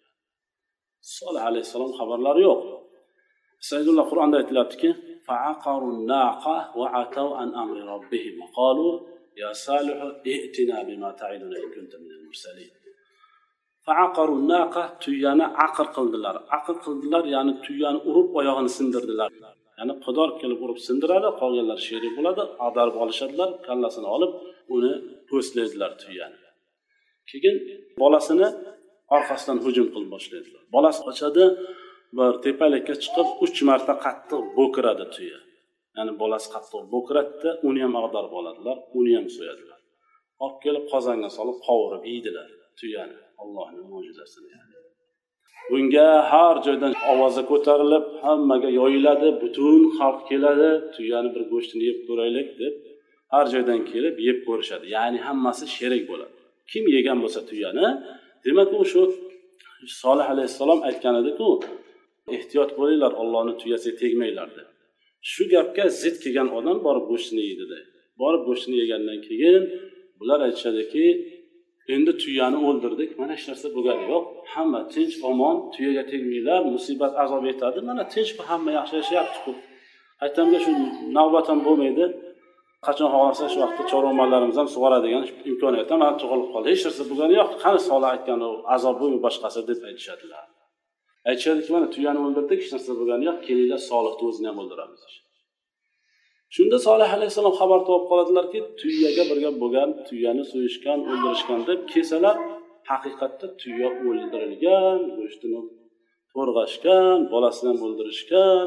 solih 1.18 1.44
alayhissalom 1.50 1.92
xabarlari 2.00 2.42
yo'q 2.50 2.62
saydulloh 3.70 4.06
qur'onda 4.12 4.36
aytilyaptiki 4.42 4.92
فعقروا 5.28 5.92
الناقة 5.98 6.78
وعتوا 6.80 7.38
عن 7.40 7.50
أمر 7.64 7.78
ربهم 7.94 8.34
وقالوا 8.42 8.94
يا 9.38 9.54
صالح 9.54 9.98
ائتنا 10.28 10.78
بما 10.84 11.12
تعدنا 11.12 11.56
إن 11.64 11.70
كنت 11.76 11.94
من 11.96 12.12
المرسلين 12.18 12.72
فعقروا 13.86 14.38
الناقة 14.42 14.84
tuyani 15.04 15.46
aqr 15.66 15.88
qildilar 15.96 16.36
aqr 16.58 16.76
qildilar 16.86 17.24
ya'ni 17.36 17.54
tuyani 17.66 18.00
urib 18.10 18.30
oyog'ini 18.40 18.72
sindirdilar 18.78 19.30
ya'ni 19.79 19.95
qudor 20.05 20.29
kelib 20.41 20.61
urib 20.65 20.79
sindiradi 20.87 21.29
qolganlar 21.41 21.79
sherik 21.89 22.13
bo'ladi 22.19 22.43
ag'darib 22.67 22.97
olishadilar 23.05 23.51
kallasini 23.67 24.09
olib 24.17 24.33
uni 24.77 24.93
po'stlaydilar 25.31 25.93
tuyani. 26.03 26.39
Keyin 27.31 27.57
bolasini 28.03 28.49
orqasidan 29.17 29.59
hujum 29.65 29.87
qilib 29.95 30.11
boshlaydilar. 30.17 30.63
Bolasi 30.77 31.01
qochadi 31.09 31.45
bir 32.19 32.33
tepalikka 32.45 32.95
chiqib 33.05 33.29
uch 33.45 33.59
marta 33.69 33.95
qattiq 34.05 34.43
bo'kiradi 34.59 35.05
tuya. 35.15 35.39
Ya'ni 35.97 36.13
bolasi 36.23 36.49
qattiq 36.55 36.83
bo'kiradida 36.95 37.51
uni 37.69 37.81
ham 37.85 37.95
ag'darib 38.03 38.33
oladilar 38.41 38.77
uni 38.99 39.13
ham 39.19 39.27
so'yadilar. 39.37 39.79
Olib 40.45 40.59
kelib 40.65 40.85
qozonga 40.93 41.31
solib 41.39 41.59
qovurib 41.67 42.03
yeydilar 42.11 42.49
tuyani 42.79 43.19
allohni 43.43 43.83
mo'jizasini. 43.93 44.51
Bunga 45.71 46.09
har 46.33 46.57
joydan 46.67 46.95
ovoza 47.13 47.43
ko'tarilib 47.51 48.05
hammaga 48.25 48.71
yoyiladi 48.81 49.29
butun 49.43 49.81
xalq 49.99 50.21
keladi 50.31 50.71
tuyani 50.95 51.29
bir 51.35 51.43
go'shtini 51.53 51.85
yeb 51.91 51.99
ko'raylik 52.09 52.49
deb 52.61 52.75
har 53.33 53.47
joydan 53.55 53.81
kelib 53.91 54.15
yeb 54.29 54.39
ko'rishadi. 54.47 54.85
Ya'ni 54.97 55.19
hammasi 55.27 55.65
sherik 55.77 56.05
bo'ladi. 56.11 56.35
Kim 56.71 56.85
yegan 56.97 57.19
bo'lsa 57.25 57.41
tuyani 57.51 57.87
demak 58.45 58.71
u 58.79 58.85
shu 58.93 59.03
solih 60.03 60.27
alayhissalom 60.35 60.81
aytgan 60.89 61.15
ediku 61.23 61.49
ehtiyot 62.37 62.71
bo'linglar 62.79 63.13
ollohni 63.23 63.55
tuyasiga 63.61 63.97
tegmanglar 64.03 64.49
deb. 64.59 64.69
Shu 65.33 65.43
gapga 65.55 65.85
zid 66.01 66.17
kelgan 66.23 66.49
odam 66.59 66.79
borib 66.87 67.05
go'shtini 67.11 67.43
yeydida 67.49 67.79
borib 68.23 68.43
go'shtini 68.49 68.77
yegandan 68.83 69.19
keyin 69.29 69.63
bular 70.19 70.41
aytishadiki 70.47 71.05
endi 71.95 72.13
tuyani 72.23 72.59
o'ldirdik 72.69 73.11
mana 73.21 73.33
hech 73.37 73.47
narsa 73.51 73.67
bo'lgani 73.77 74.05
yo'q. 74.13 74.25
Hamma 74.55 74.81
tinch 74.95 75.15
omon 75.31 75.57
tuyaga 75.75 76.05
tegmanglar 76.11 76.61
musibat 76.75 77.13
azob 77.23 77.43
yetadi. 77.51 77.79
Mana 77.89 78.03
tinch 78.15 78.31
hamma 78.51 78.71
yaxshi 78.79 78.95
yashayaptiku 79.01 79.53
aytamga 80.25 80.59
shu 80.65 80.73
navbat 81.17 81.47
ham 81.51 81.61
bo'lmaydi. 81.67 82.05
Qachon 82.87 83.09
xohlasa 83.15 83.45
shu 83.53 83.59
vaqtda 83.65 83.83
chorvamollarimiz 83.93 84.57
ham 84.61 84.69
sug'oradigan 84.75 85.23
imkoniyat 85.51 85.89
ham 85.93 86.01
tug'ilib 86.23 86.49
qoldi. 86.55 86.67
Hech 86.73 86.83
narsa 86.87 87.03
bo'lgani 87.11 87.35
yo'q. 87.41 87.51
Qani 87.65 87.81
solih 87.89 88.09
aytgan 88.15 88.41
azob 88.77 88.95
bu 89.01 89.07
boshqasi 89.27 89.61
deb 89.71 89.81
aytishadilar. 89.89 90.45
Aytishadiki 91.31 91.71
mana 91.77 91.87
tuyani 91.95 92.19
o'ldirdik 92.27 92.59
hech 92.63 92.73
narsa 92.75 92.93
bo'lgani 92.99 93.25
yo'q. 93.29 93.39
Kelinglar 93.47 93.81
solihni 93.91 94.25
o'zini 94.31 94.47
ham 94.51 94.59
o'ldiramiz. 94.63 95.03
Shunda 96.55 96.79
solih 96.87 97.09
alayhissalom 97.17 97.55
xabar 97.61 97.81
topib 97.89 98.07
qoladilarki 98.11 98.59
tuyaga 98.81 99.25
birga 99.31 99.51
bo'lgan 99.63 99.91
tuyani 100.09 100.45
so'yishgan 100.53 100.99
o'ldirishgan 101.11 101.61
deb 101.71 101.81
kelsalar 101.93 102.37
haqiqatda 102.90 103.48
tuya 103.62 103.90
o'ldirilgan 104.08 105.00
go'shtini 105.18 105.62
to'rg'ashgan 106.34 107.18
bolasini 107.34 107.68
ham 107.72 107.80
o'ldirishgan 107.88 108.66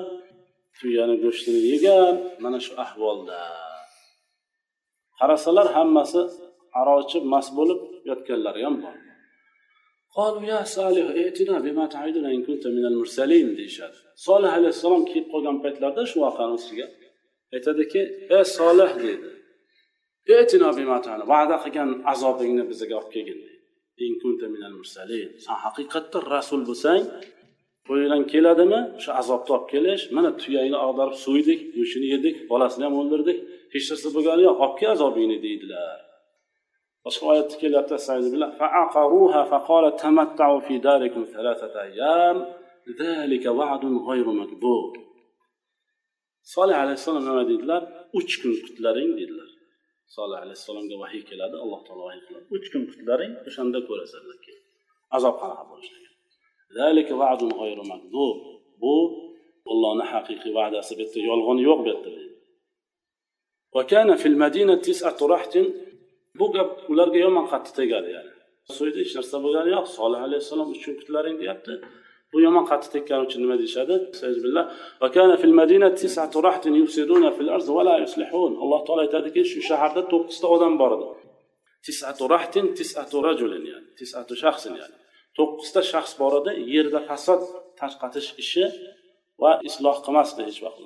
tuyani 0.78 1.16
go'shtini 1.24 1.60
yegan 1.72 2.14
mana 2.44 2.58
shu 2.66 2.72
ahvolda 2.84 3.42
qarasalar 5.18 5.66
hammasi 5.76 6.20
aroq 6.80 7.00
ichib 7.04 7.24
mast 7.34 7.50
bo'lib 7.58 7.80
yotganlari 8.10 8.62
ham 8.68 8.76
bor 8.84 8.96
قالوا 10.18 10.42
يا 10.52 10.60
صالح 10.76 11.06
ائتنا 11.20 11.56
بما 11.66 11.84
تعدنا 11.94 12.28
إن 12.36 12.42
كنت 12.48 12.64
من 12.76 12.84
المرسلين 12.90 13.56
deyishadi 13.58 13.96
solih 14.26 14.50
alayhissalom 14.58 15.02
kelib 15.08 15.26
qolgan 15.32 15.56
paytlarda 15.64 16.02
shu 16.10 16.16
voqeani 16.26 16.54
ustiga 16.60 16.86
aytadiki 17.54 18.00
ey 18.36 18.44
solih 18.58 18.90
deydi 19.02 19.28
va'da 21.32 21.56
qilgan 21.64 21.90
azobingni 22.12 22.64
bizga 22.70 22.94
olib 23.00 23.10
kelgin 23.14 23.38
San 25.45 25.57
haqiqatda 25.65 26.17
rasul 26.35 26.61
bo'lsang 26.69 27.01
qo'lingdan 27.87 28.23
keladimi 28.31 28.79
o'sha 28.99 29.11
azobni 29.21 29.51
olib 29.55 29.67
kelish 29.73 30.03
mana 30.15 30.29
tuyangni 30.41 30.77
ag'darib 30.85 31.15
so'ydik 31.25 31.59
go'shtini 31.77 32.07
yedik 32.13 32.35
bolasini 32.51 32.83
ham 32.87 32.95
o'ldirdik 33.01 33.37
hech 33.73 33.85
narsa 33.91 34.07
bo'lgani 34.15 34.41
yo'q 34.47 34.57
olib 34.65 34.75
kel 34.79 34.91
azobingni 34.97 35.37
deydilar 35.45 35.97
boshqa 37.05 37.23
oyatda 37.31 37.55
kelyapti 37.63 37.93
solih 46.55 46.77
alayhissalom 46.83 47.23
nima 47.29 47.43
deydilar 47.51 47.81
uch 48.19 48.33
kun 48.41 48.53
kutlaring 48.65 49.11
dedilar 49.19 49.48
solih 50.15 50.37
alayhissalomga 50.43 50.95
vahiy 51.03 51.23
keladi 51.29 51.55
alloh 51.63 51.81
taolo 51.87 52.03
vahiy 52.09 52.21
qiladi. 52.27 52.45
Uch 52.55 52.67
kun 52.73 52.83
kutlaring 52.91 53.33
o'shanda 53.49 53.79
ko'rasizlar 53.87 54.37
azob 55.17 55.35
qanaqa 55.41 55.63
bo'lishligini 55.71 56.09
bu 58.81 58.95
ollohni 59.71 60.05
haqiqiy 60.13 60.51
va'dasi 60.59 60.91
bu 60.97 61.01
yerda 61.03 61.19
yolg'on 61.29 61.59
yo'q 61.67 61.79
bu 61.85 61.89
yerda 61.91 62.09
bu 66.39 66.45
gap 66.55 66.69
ularga 66.91 67.19
yomon 67.25 67.45
qattiq 67.51 67.73
tegadi 67.79 68.09
ya'ni. 68.15 68.31
So'ydi 68.77 68.97
hech 69.03 69.13
narsa 69.17 69.37
bo'lgani 69.45 69.69
yo'q. 69.75 69.85
Solih 69.97 70.19
alayhissalom 70.27 70.67
uch 70.73 70.81
kun 70.85 70.95
kutlaring 70.99 71.35
deyapti. 71.41 71.73
Bu 72.33 72.37
yomon 72.45 72.65
qattiq 72.71 72.91
tekkani 72.95 73.21
uchun 73.27 73.39
nima 73.43 73.55
deyishadi 73.61 73.95
alloh 78.65 78.81
taolo 78.87 79.01
aytadiki 79.05 79.41
shu 79.51 79.59
shaharda 79.69 80.01
to'qqizta 80.11 80.47
odam 80.55 80.73
bor 80.81 80.91
edi 80.97 81.07
to'qqizta 85.37 85.81
shaxs 85.91 86.13
bor 86.21 86.33
edi 86.39 86.51
yerda 86.75 86.99
fasod 87.09 87.41
tarqatish 87.79 88.29
ishi 88.43 88.65
va 89.41 89.51
isloh 89.69 89.97
qilmasdi 90.05 90.41
hech 90.47 90.59
vaqt 90.65 90.79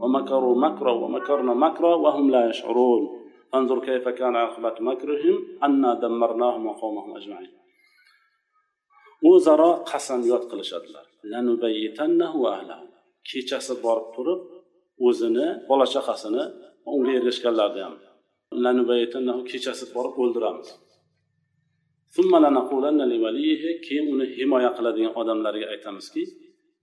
ومكروا 0.00 0.56
مكرا 0.66 0.92
ومكرنا 0.92 1.54
مكرا 1.54 1.94
وهم 1.94 2.30
لا 2.30 2.42
يشعرون 2.50 3.02
فانظر 3.52 3.78
كيف 3.78 4.08
كان 4.08 4.36
عاقبة 4.36 4.76
مكرهم 4.80 5.36
أنا 5.62 5.94
دمرناهم 5.94 6.66
وقومهم 6.66 7.16
أجمعين 7.16 7.60
o'zaro 9.28 9.70
qasamyod 9.90 10.44
qilishadilar 10.50 11.04
kechasi 13.30 13.74
borib 13.84 14.06
turib 14.16 14.40
o'zini 15.06 15.46
bola 15.68 15.86
chaqasini 15.94 16.42
unga 16.94 17.12
ergashganlarni 17.18 17.80
ham 17.86 19.40
kechasi 19.50 19.84
borib 19.94 20.14
o'ldiramiz 20.22 20.68
keyin 23.86 24.06
uni 24.14 24.26
himoya 24.36 24.70
qiladigan 24.76 25.12
odamlarga 25.20 25.66
aytamizki 25.74 26.22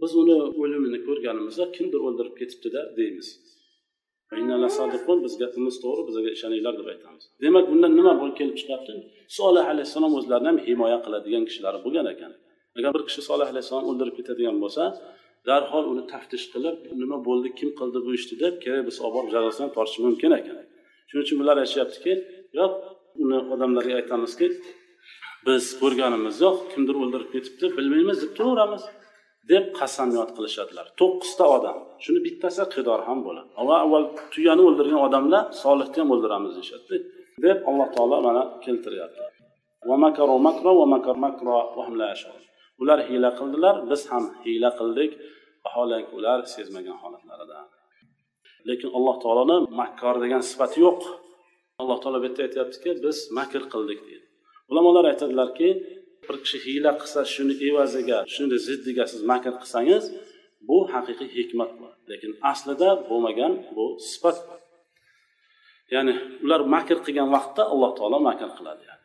biz 0.02 0.12
uni 0.22 0.36
o'limini 0.62 0.98
ko'rganimizda 1.06 1.64
kimdir 1.76 2.00
o'ldirib 2.06 2.34
ketibdida 2.40 2.82
deymiz. 2.98 3.28
Biz 5.24 5.34
gapimiz 5.42 5.76
to'g'ri 5.84 6.02
bizga 6.08 6.30
ishoninglar 6.36 6.74
deb 6.80 6.86
aytamiz. 6.92 7.24
Demak 7.44 7.64
bundan 7.72 7.92
nima 7.98 8.12
bo'lib 8.20 8.36
kelib 8.40 8.56
chiqyapti? 8.60 8.92
Solih 9.38 9.64
alayhissalom 9.72 10.12
o'zlarini 10.18 10.48
ham 10.50 10.58
himoya 10.66 10.98
qiladigan 11.04 11.44
kishilari 11.48 11.78
bo'lgan 11.84 12.06
ekan. 12.14 12.32
Agar 12.78 12.90
bir 12.96 13.02
kishi 13.08 13.22
solih 13.30 13.46
alayhissalom 13.52 13.86
o'ldirib 13.90 14.14
ketadigan 14.18 14.56
bo'lsa 14.64 14.82
darhol 15.48 15.84
uni 15.92 16.04
taftish 16.12 16.46
qilib 16.54 16.76
nima 17.02 17.18
bo'ldi 17.28 17.48
kim 17.58 17.70
qildi 17.80 17.98
bu 18.06 18.10
ishni 18.18 18.34
deb 18.44 18.54
kerak 18.64 18.82
bo'lsa 18.86 19.00
olib 19.06 19.14
borib 19.16 19.30
jazosini 19.36 19.68
tortishi 19.76 20.00
mumkin 20.06 20.30
ekan. 20.40 20.56
Shuning 21.08 21.24
uchun 21.26 21.36
bular 21.42 21.56
aytishyaptiki 21.62 22.12
yo'q 22.58 22.72
uni 23.24 23.38
odamlarga 23.54 23.94
aytamizki 24.00 24.46
biz 25.46 25.64
ko'rganimiz 25.80 26.36
yo'q 26.44 26.56
kimdir 26.72 26.96
o'ldirib 27.02 27.28
ketibdi 27.34 27.66
bilmaymiz 27.78 28.18
deb 28.24 28.32
turaveramiz. 28.38 28.82
Deb 29.50 29.64
qasamyod 29.78 30.31
qilishadilar. 30.37 30.87
To'qqizta 31.00 31.44
odam. 31.57 31.76
Shuni 32.05 32.20
bittasi 32.26 32.62
qidor 32.74 33.00
ham 33.09 33.18
bo'ladi. 33.26 33.48
Va 33.68 33.76
avval 33.85 34.05
tuyani 34.33 34.62
o'ldirgan 34.68 35.00
odamlar 35.09 35.44
solihni 35.62 35.98
ham 36.02 36.11
o'ldiramiz 36.14 36.52
deyishadi 36.59 36.96
deb 37.44 37.59
alloh 37.70 37.88
taolo 37.96 38.16
mana 38.28 38.42
keltiryapti. 38.64 39.22
Ular 42.83 42.98
hiyla 43.09 43.31
qildilar 43.38 43.74
biz 43.90 44.00
ham 44.11 44.24
hiyla 44.44 44.70
qildik. 44.81 45.11
Vaholanki 45.64 46.12
ular 46.18 46.38
sezmagan 46.55 46.96
holatlarida. 47.02 47.59
Lekin 48.68 48.88
alloh 48.96 49.16
taoloni 49.24 49.57
makkor 49.81 50.16
degan 50.24 50.42
sifati 50.50 50.78
yo'q. 50.87 51.00
Alloh 51.81 51.98
taolo 52.02 52.18
bu 52.22 52.26
yerda 52.28 52.42
aytyaptiki 52.46 52.90
biz 53.05 53.16
makr 53.38 53.62
qildik 53.72 54.00
deydi. 54.09 54.26
Ulamolar 54.70 55.05
aytadilarki 55.12 55.68
bir 56.28 56.37
kishi 56.44 56.58
hiyla 56.66 56.90
qilsa 57.00 57.20
shuni 57.35 57.54
evaziga 57.68 58.18
shuni 58.35 58.56
ziddiga 58.66 59.04
siz 59.12 59.20
makr 59.32 59.52
qilsangiz 59.62 60.04
bu 60.68 60.78
haqiqiy 60.94 61.30
hikmat 61.38 61.70
lekin 62.11 62.32
aslida 62.52 62.88
bo'lmagan 63.08 63.52
bu 63.76 63.87
sifat 64.11 64.37
ya'ni 65.94 66.12
ular 66.44 66.61
makr 66.74 66.98
qilgan 67.06 67.28
vaqtda 67.37 67.62
alloh 67.72 67.90
taolo 67.98 68.18
makr 68.28 68.50
qiladi 68.58 68.82
yani. 68.90 69.04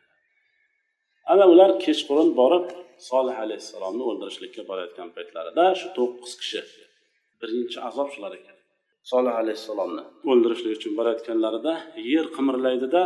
ana 1.32 1.44
ular 1.52 1.70
kechqurun 1.84 2.30
borib 2.40 2.66
solih 3.10 3.36
alayhissalomni 3.44 4.02
o'ldirishlikka 4.10 4.62
borayotgan 4.70 5.08
paytlarida 5.16 5.64
shu 5.80 5.88
to'qqiz 5.98 6.32
kishi 6.40 6.60
birinchi 7.40 7.78
azob 7.88 8.08
shular 8.14 8.32
ekan. 8.38 8.56
Solih 9.10 9.34
alayhissalomni 9.42 10.02
o'ldirishlik 10.30 10.72
uchun 10.78 10.92
borayotganlarida 10.98 11.72
yer 12.12 12.26
qimirlaydida 12.36 13.02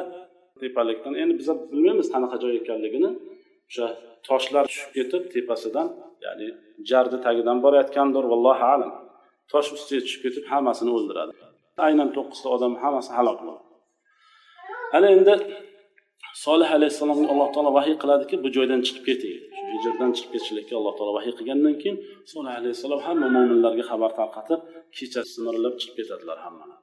tepalikdan. 0.62 1.12
Endi 1.22 1.34
biza 1.40 1.54
bilmaymiz 1.72 2.08
qanaqa 2.14 2.36
joy 2.42 2.54
ekanligini. 2.62 3.10
O'sha 3.68 3.86
toshlar 4.28 4.64
tushib 4.70 4.90
ketib 4.96 5.22
tepasidan 5.34 5.88
ya'ni 6.24 6.46
jarni 6.90 7.18
tagidan 7.26 7.58
borayotgandir 7.64 8.24
vallohu 8.32 8.64
alam. 8.74 8.92
Tosh 9.52 9.68
ustiga 9.76 10.00
tushib 10.06 10.22
ketib 10.26 10.44
hammasini 10.52 10.90
o'ldiradi. 10.96 11.32
Aynan 11.86 12.08
to'qqizta 12.16 12.48
odam 12.56 12.72
hammasi 12.82 13.10
halok 13.18 13.38
bo'ladi 13.46 13.72
ana 14.96 15.08
endi 15.16 15.34
solih 16.46 16.68
alayhissalomga 16.76 17.26
alloh 17.32 17.48
taolo 17.54 17.70
vahiy 17.78 17.96
qiladiki 18.02 18.34
bu 18.44 18.48
joydan 18.56 18.80
chiqib 18.86 19.04
keting 19.10 19.36
shu 19.56 19.64
hijrdan 19.74 20.10
chiqib 20.16 20.30
ketishlikka 20.34 20.74
alloh 20.80 20.94
taolo 20.98 21.12
vahiy 21.18 21.32
qilgandan 21.38 21.74
keyin 21.82 21.96
solih 22.32 22.52
alayhissalom 22.60 23.00
hamma 23.06 23.26
mo'minlarga 23.36 23.84
xabar 23.90 24.10
tarqatib 24.20 24.60
kecha 24.96 25.20
simirilib 25.32 25.74
chiqib 25.80 25.94
ketadilar 25.98 26.38
hammalari 26.44 26.82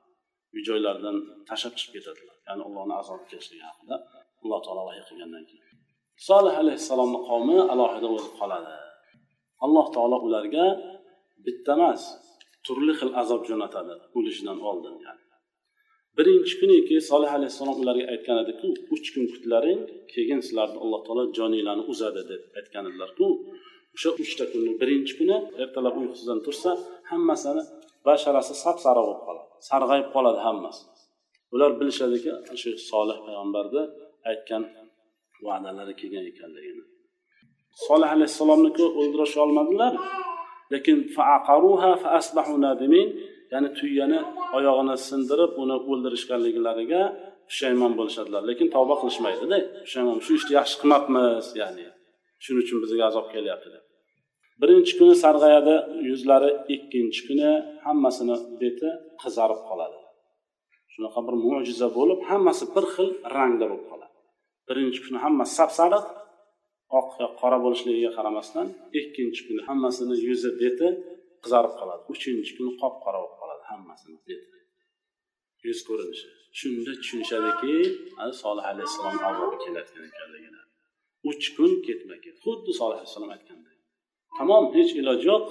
uy 0.53 0.61
joylaridan 0.69 1.17
tashlab 1.49 1.73
chiqib 1.79 1.93
ketadilar. 1.97 2.35
Ya'ni 2.47 2.61
allohni 2.67 2.93
azobi 3.01 3.25
kelishligi 3.31 3.63
haqida 3.69 3.95
alloh 4.43 4.59
taolo 4.65 4.81
vahiy 4.89 5.03
qilgandan 5.09 5.43
keyin. 5.49 5.68
Solih 6.27 6.55
alayhissalomni 6.61 7.19
qavmi 7.29 7.57
alohida 7.73 8.07
o'zib 8.15 8.33
qoladi. 8.39 8.73
Alloh 9.65 9.87
taolo 9.95 10.17
ularga 10.27 10.65
bitta 11.45 11.71
emas 11.77 12.01
turli 12.65 12.93
xil 12.99 13.11
azob 13.21 13.41
jo'natadi 13.49 13.93
o'lishidan 14.17 14.59
oldin 14.69 14.95
yani. 15.05 15.23
Birinchi 16.17 16.53
kuniki 16.61 16.95
solih 17.09 17.31
alayhissalom 17.37 17.77
ularga 17.81 18.05
aytgan 18.13 18.37
ediku 18.43 18.67
uch 18.95 19.07
kun 19.13 19.25
kutlaring 19.33 19.81
keyin 20.13 20.39
sizlarni 20.45 20.77
alloh 20.83 21.01
taolo 21.05 21.23
joninglarni 21.37 21.83
uzadi 21.93 22.21
deb 22.31 22.41
aytgan 22.59 22.83
edilarku 22.89 23.25
o'sha 23.95 24.09
uchta 24.23 24.43
kunni 24.51 24.71
birinchi 24.81 25.13
kuni 25.19 25.37
ertalab 25.63 25.95
uyqusidan 26.01 26.39
tursa 26.45 26.71
hammasini 27.11 27.63
basharasi 28.07 28.53
sap 28.63 28.77
sariq 28.85 29.05
bo'lib 29.07 29.21
qoladi 29.27 29.49
sarg'ayib 29.69 30.07
qoladi 30.15 30.39
hammasi. 30.47 30.83
Ular 31.53 31.71
bilishadiki 31.79 32.31
shu 32.61 32.69
solih 32.91 33.17
payg'ambarni 33.25 33.83
aytgan 34.31 34.63
va'dalari 35.45 35.93
kelgan 36.01 36.25
ekanligini 36.31 36.83
solih 37.85 38.09
alayhissalomniki 38.15 38.85
o'ldirish 38.99 39.35
olmadilar 39.43 39.93
lekin 40.73 40.97
ya'ni 43.53 43.69
tuyani 43.79 44.19
oyog'ini 44.57 44.95
sindirib 45.07 45.51
uni 45.63 45.77
o'ldirishganliklariga 45.91 47.01
pushaymon 47.49 47.93
bo'lishadilar. 47.99 48.41
Lekin 48.49 48.67
tavba 48.75 48.95
qilishmaydida 49.01 49.57
pushaymon 49.85 50.17
shu 50.25 50.31
ishni 50.39 50.51
yaxshi 50.59 50.75
qilmabmiz 50.81 51.45
ya'ni 51.61 51.85
shuning 52.43 52.61
uchun 52.63 52.77
bizga 52.83 53.03
azob 53.11 53.27
kelyapti 53.33 53.69
deb. 53.75 53.83
Birinchi 54.61 54.93
kuni 54.99 55.15
sarg'ayadi 55.23 55.75
yuzlari 56.09 56.49
ikkinchi 56.75 57.21
kuni 57.27 57.51
hammasini 57.85 58.35
beti 58.61 58.89
qizarib 59.21 59.61
qoladi. 59.69 59.99
Shunaqa 60.93 61.19
bir 61.27 61.35
mo'jiza 61.45 61.87
bo'lib 61.97 62.19
hammasi 62.29 62.65
bir 62.75 62.85
xil 62.93 63.09
rangda 63.35 63.65
bo'lib 63.71 63.85
qoladi. 63.91 64.08
Birinchi 64.69 64.99
kuni 65.05 65.17
hammasi 65.25 65.53
sap 65.59 65.71
sariq 65.79 66.05
oq 66.99 67.09
qora 67.41 67.57
bo'lishligiga 67.65 68.11
qaramasdan 68.17 68.67
ikkinchi 68.99 69.41
kuni 69.47 69.61
hammasini 69.69 70.15
yuzi 70.27 70.49
beti 70.61 70.87
qizarib 71.43 71.73
qoladi. 71.79 72.01
Uchinchi 72.13 72.51
kuni 72.57 72.71
qop 72.81 72.95
qora 73.03 73.17
bo'lib 73.23 73.35
qoladi 73.41 73.63
hammasini 73.71 74.17
beti. 74.27 74.57
Yuz 75.67 75.79
ko'rinishi. 75.87 76.27
Shunda 76.59 76.91
tushunishadiki 77.01 77.73
solih 78.41 78.65
alayhissalom 78.71 79.17
azobi 79.29 79.57
kelayotgan 79.63 80.03
ekanligini. 80.11 80.61
Uch 81.29 81.45
kun 81.55 81.71
ketma 81.85 82.15
ket 82.23 82.35
xuddi 82.45 82.71
solih 82.79 82.97
alayhissalom 82.99 83.31
aytganday 83.35 83.75
tamom 84.37 84.63
hech 84.75 84.91
iloj 85.01 85.19
yo'q. 85.31 85.45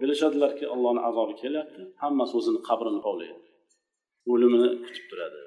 Bilishadilarki 0.00 0.64
allohni 0.74 1.00
azobi 1.08 1.34
kelyapti. 1.42 1.82
Hammasi 2.02 2.32
o'zini 2.38 2.60
qabrini 2.68 3.00
kovlaydi 3.06 3.38
o'limini 4.32 4.68
kutib 4.84 5.04
turadi. 5.10 5.40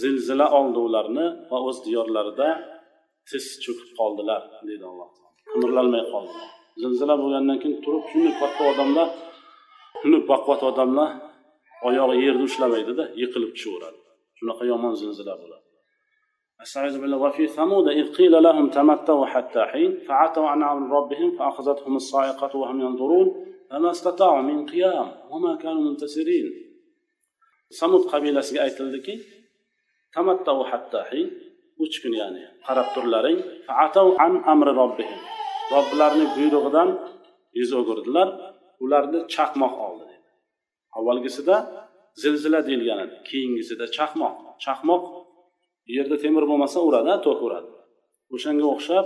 zilzila 0.00 0.46
oldi 0.58 0.78
ularni 0.88 1.26
va 1.50 1.58
o'z 1.68 1.78
diyorlarida 1.86 2.48
tiz 3.30 3.44
cho'kib 3.64 3.90
qoldilar 3.98 4.42
deydi 4.68 4.84
alloh 4.90 5.08
qimirlolmay 5.52 6.04
qoldilar 6.12 6.48
zilzila 6.82 7.14
bo'lgandan 7.22 7.58
keyin 7.62 7.78
turib 7.84 8.04
shunday 8.10 8.34
katta 8.42 8.62
odamlar 8.72 9.08
shunday 10.00 10.22
baquvvat 10.32 10.62
odamlar 10.70 11.10
oyog'i 11.88 12.16
yerni 12.26 12.44
ushlamaydida 12.50 13.04
yiqilib 13.22 13.50
tushaveradi 13.56 13.98
shunaqa 14.38 14.64
yomon 14.72 14.94
zilzila 15.02 15.34
bo'ladi 15.42 15.66
استعيذ 16.66 17.00
بالله 17.00 17.18
وفي 17.26 17.46
ثمود 17.46 17.88
إذ 17.88 18.06
قيل 18.18 18.42
لهم 18.42 18.66
تمتعوا 18.70 19.26
حتى 19.26 19.62
حين 19.70 19.90
فعتوا 20.08 20.46
عن 20.48 20.62
أمر 20.62 20.96
ربهم 20.98 21.28
فأخذتهم 21.38 21.96
الصاعقة 21.96 22.52
وهم 22.60 22.80
ينظرون 22.80 23.28
فما 23.70 23.90
استطاعوا 23.90 24.42
من 24.42 24.66
قيام 24.66 25.08
وما 25.30 25.52
كانوا 25.56 25.82
منتصرين 25.82 26.63
samud 27.79 28.03
qabilasiga 28.11 28.59
aytildiki 28.67 29.13
tamattau 30.15 30.59
hatta 30.71 30.99
hin 31.11 31.27
uch 31.83 31.95
kun 32.01 32.13
ya'ni 32.21 32.43
qarab 32.67 32.87
turlaring. 32.95 33.39
An 34.25 34.33
amri 34.53 34.73
robbihim 34.81 35.19
robbilarini 35.73 36.25
buyrug'idan 36.35 36.89
yuz 37.59 37.71
o'girdilar 37.79 38.27
ularni 38.83 39.19
chaqmoq 39.35 39.73
oldi 39.87 40.03
dedi. 40.11 40.27
Avvalgisida 40.97 41.55
zilzila 42.21 42.59
deyilgan 42.67 42.99
edi 43.05 43.15
keyingisida 43.29 43.85
chaqmoq 43.97 44.35
chaqmoq 44.65 45.03
yerda 45.95 46.15
temir 46.23 46.43
bo'lmasa 46.49 46.77
uradi 46.87 47.13
to'q 47.25 47.39
uradi. 47.47 47.71
O'shanga 48.35 48.65
o'xshab 48.73 49.05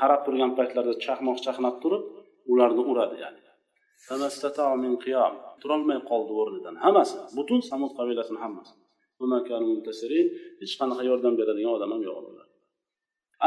qarab 0.00 0.20
turgan 0.26 0.50
paytlarida 0.58 0.94
chaqmoq 1.06 1.38
chaqnab 1.46 1.76
turib 1.82 2.02
ularni 2.52 2.82
uradi 2.92 3.16
ya'ni 3.24 3.40
turolmay 5.61 5.99
qoldi 6.09 6.33
o'rnidan 6.41 6.75
hammasi 6.83 7.17
butun 7.37 7.59
samud 7.69 7.91
qabilasini 7.99 8.39
hammasi 8.45 8.73
hech 10.61 10.73
qanaqa 10.79 11.03
yordam 11.11 11.33
beradigan 11.39 11.71
odam 11.77 11.89
ham 11.93 12.01
yo'q 12.09 12.17
ular 12.31 12.47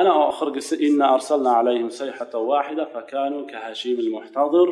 ana 0.00 0.12
oxirgisi 0.30 0.74
inna 0.86 1.06
arsalna 1.16 1.50
alayhim 1.60 1.88
sayhatan 2.00 2.42
wahida 2.50 2.84
fakanu 2.94 3.38
kahashim 3.52 3.96
al-muhtadir 4.04 4.70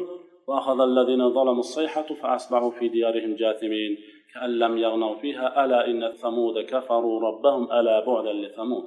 وأخذ 0.49 0.79
الذين 0.91 1.23
ظلموا 1.37 1.65
الصيحة 1.69 2.09
فأصبحوا 2.21 2.71
في 2.71 2.89
ديارهم 2.97 3.33
جاثمين 3.43 3.93
كأن 4.33 4.51
لم 4.63 4.79
يغنوا 4.85 5.15
فيها 5.23 5.65
ألا 5.65 5.81
إن 5.91 6.13
ثمود 6.23 6.57
كفروا 6.73 7.17
ربهم 7.29 7.63
ألا 7.79 7.97
بعدا 8.09 8.33
لثمود 8.43 8.85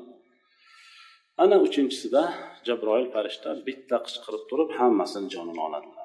ana 1.44 1.58
uchinchisida 1.66 2.22
jabroil 2.68 3.08
farishta 3.14 3.50
bitta 3.68 3.98
qichqirib 4.06 4.44
turib 4.50 4.70
hammasini 4.80 5.28
jonini 5.34 5.62
oladilar 5.68 5.99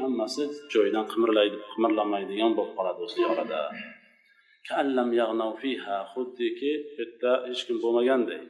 Hammasi 0.00 0.42
joyidan 0.72 1.04
qimirlaydi 1.12 1.56
qimirlamaydigan 1.72 2.52
bo'lib 2.58 2.72
qoladi 2.78 3.00
o'z 3.06 3.12
diyorida. 3.18 3.60
Xuddiki 6.12 6.72
bu 6.84 6.92
yerda 6.98 7.32
hech 7.48 7.62
kim 7.66 7.76
bo'lmaganday 7.84 8.40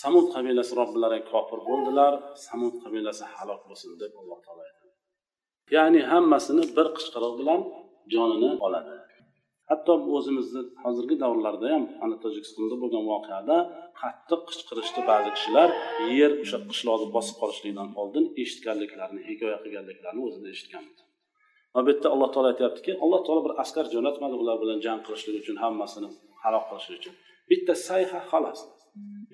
samud 0.00 0.26
qabilasi 0.34 0.72
robbilariga 0.80 1.26
kofir 1.32 1.60
bo'ldilar 1.68 2.12
samud 2.46 2.74
qabilasi 2.84 3.24
halok 3.34 3.62
bo'lsin 3.68 3.90
deb 4.02 4.12
alloh 4.20 4.38
taolo 4.44 4.62
aytadi. 4.68 4.94
Ya'ni 5.76 6.00
hammasini 6.12 6.64
bir 6.76 6.86
qichqiriq 6.96 7.34
bilan 7.40 7.60
jonini 8.12 8.50
oladi. 8.66 8.94
Hatto 9.70 9.92
o'zimizni 10.16 10.62
hozirgi 10.84 11.16
davrlarda 11.22 11.66
ham 11.74 11.84
ana 12.04 12.16
tojikistonda 12.24 12.76
bo'lgan 12.82 13.04
voqeada 13.12 13.56
qattiq 14.00 14.40
qichqirishdi 14.50 15.00
ba'zi 15.10 15.30
kishilar. 15.36 15.68
Yer 16.18 16.32
o'sha 16.42 16.58
qishloqni 16.70 17.08
bosib 17.16 17.36
qolishligidan 17.42 17.88
oldin 18.00 18.24
eshitganliklarini 18.42 19.22
hikoya 19.28 19.58
qilganliklarini 19.64 20.22
o'zida 20.28 20.48
eshitganmiz. 20.54 20.98
Va 21.74 21.80
bu 21.84 21.88
yerda 21.92 22.08
alloh 22.14 22.28
taolo 22.34 22.48
aytyaptiki 22.52 22.92
alloh 23.04 23.20
taolo 23.26 23.40
bir 23.46 23.54
askar 23.62 23.84
jo'natmadi 23.94 24.34
ular 24.42 24.56
bilan 24.62 24.78
jang 24.86 25.00
qilishlik 25.06 25.36
uchun 25.42 25.56
hammasini 25.64 26.08
halok 26.44 26.64
qilishlik 26.70 26.98
uchun. 27.00 27.14
Bitta 27.50 27.74
sayha 27.88 28.20
xolos. 28.30 28.60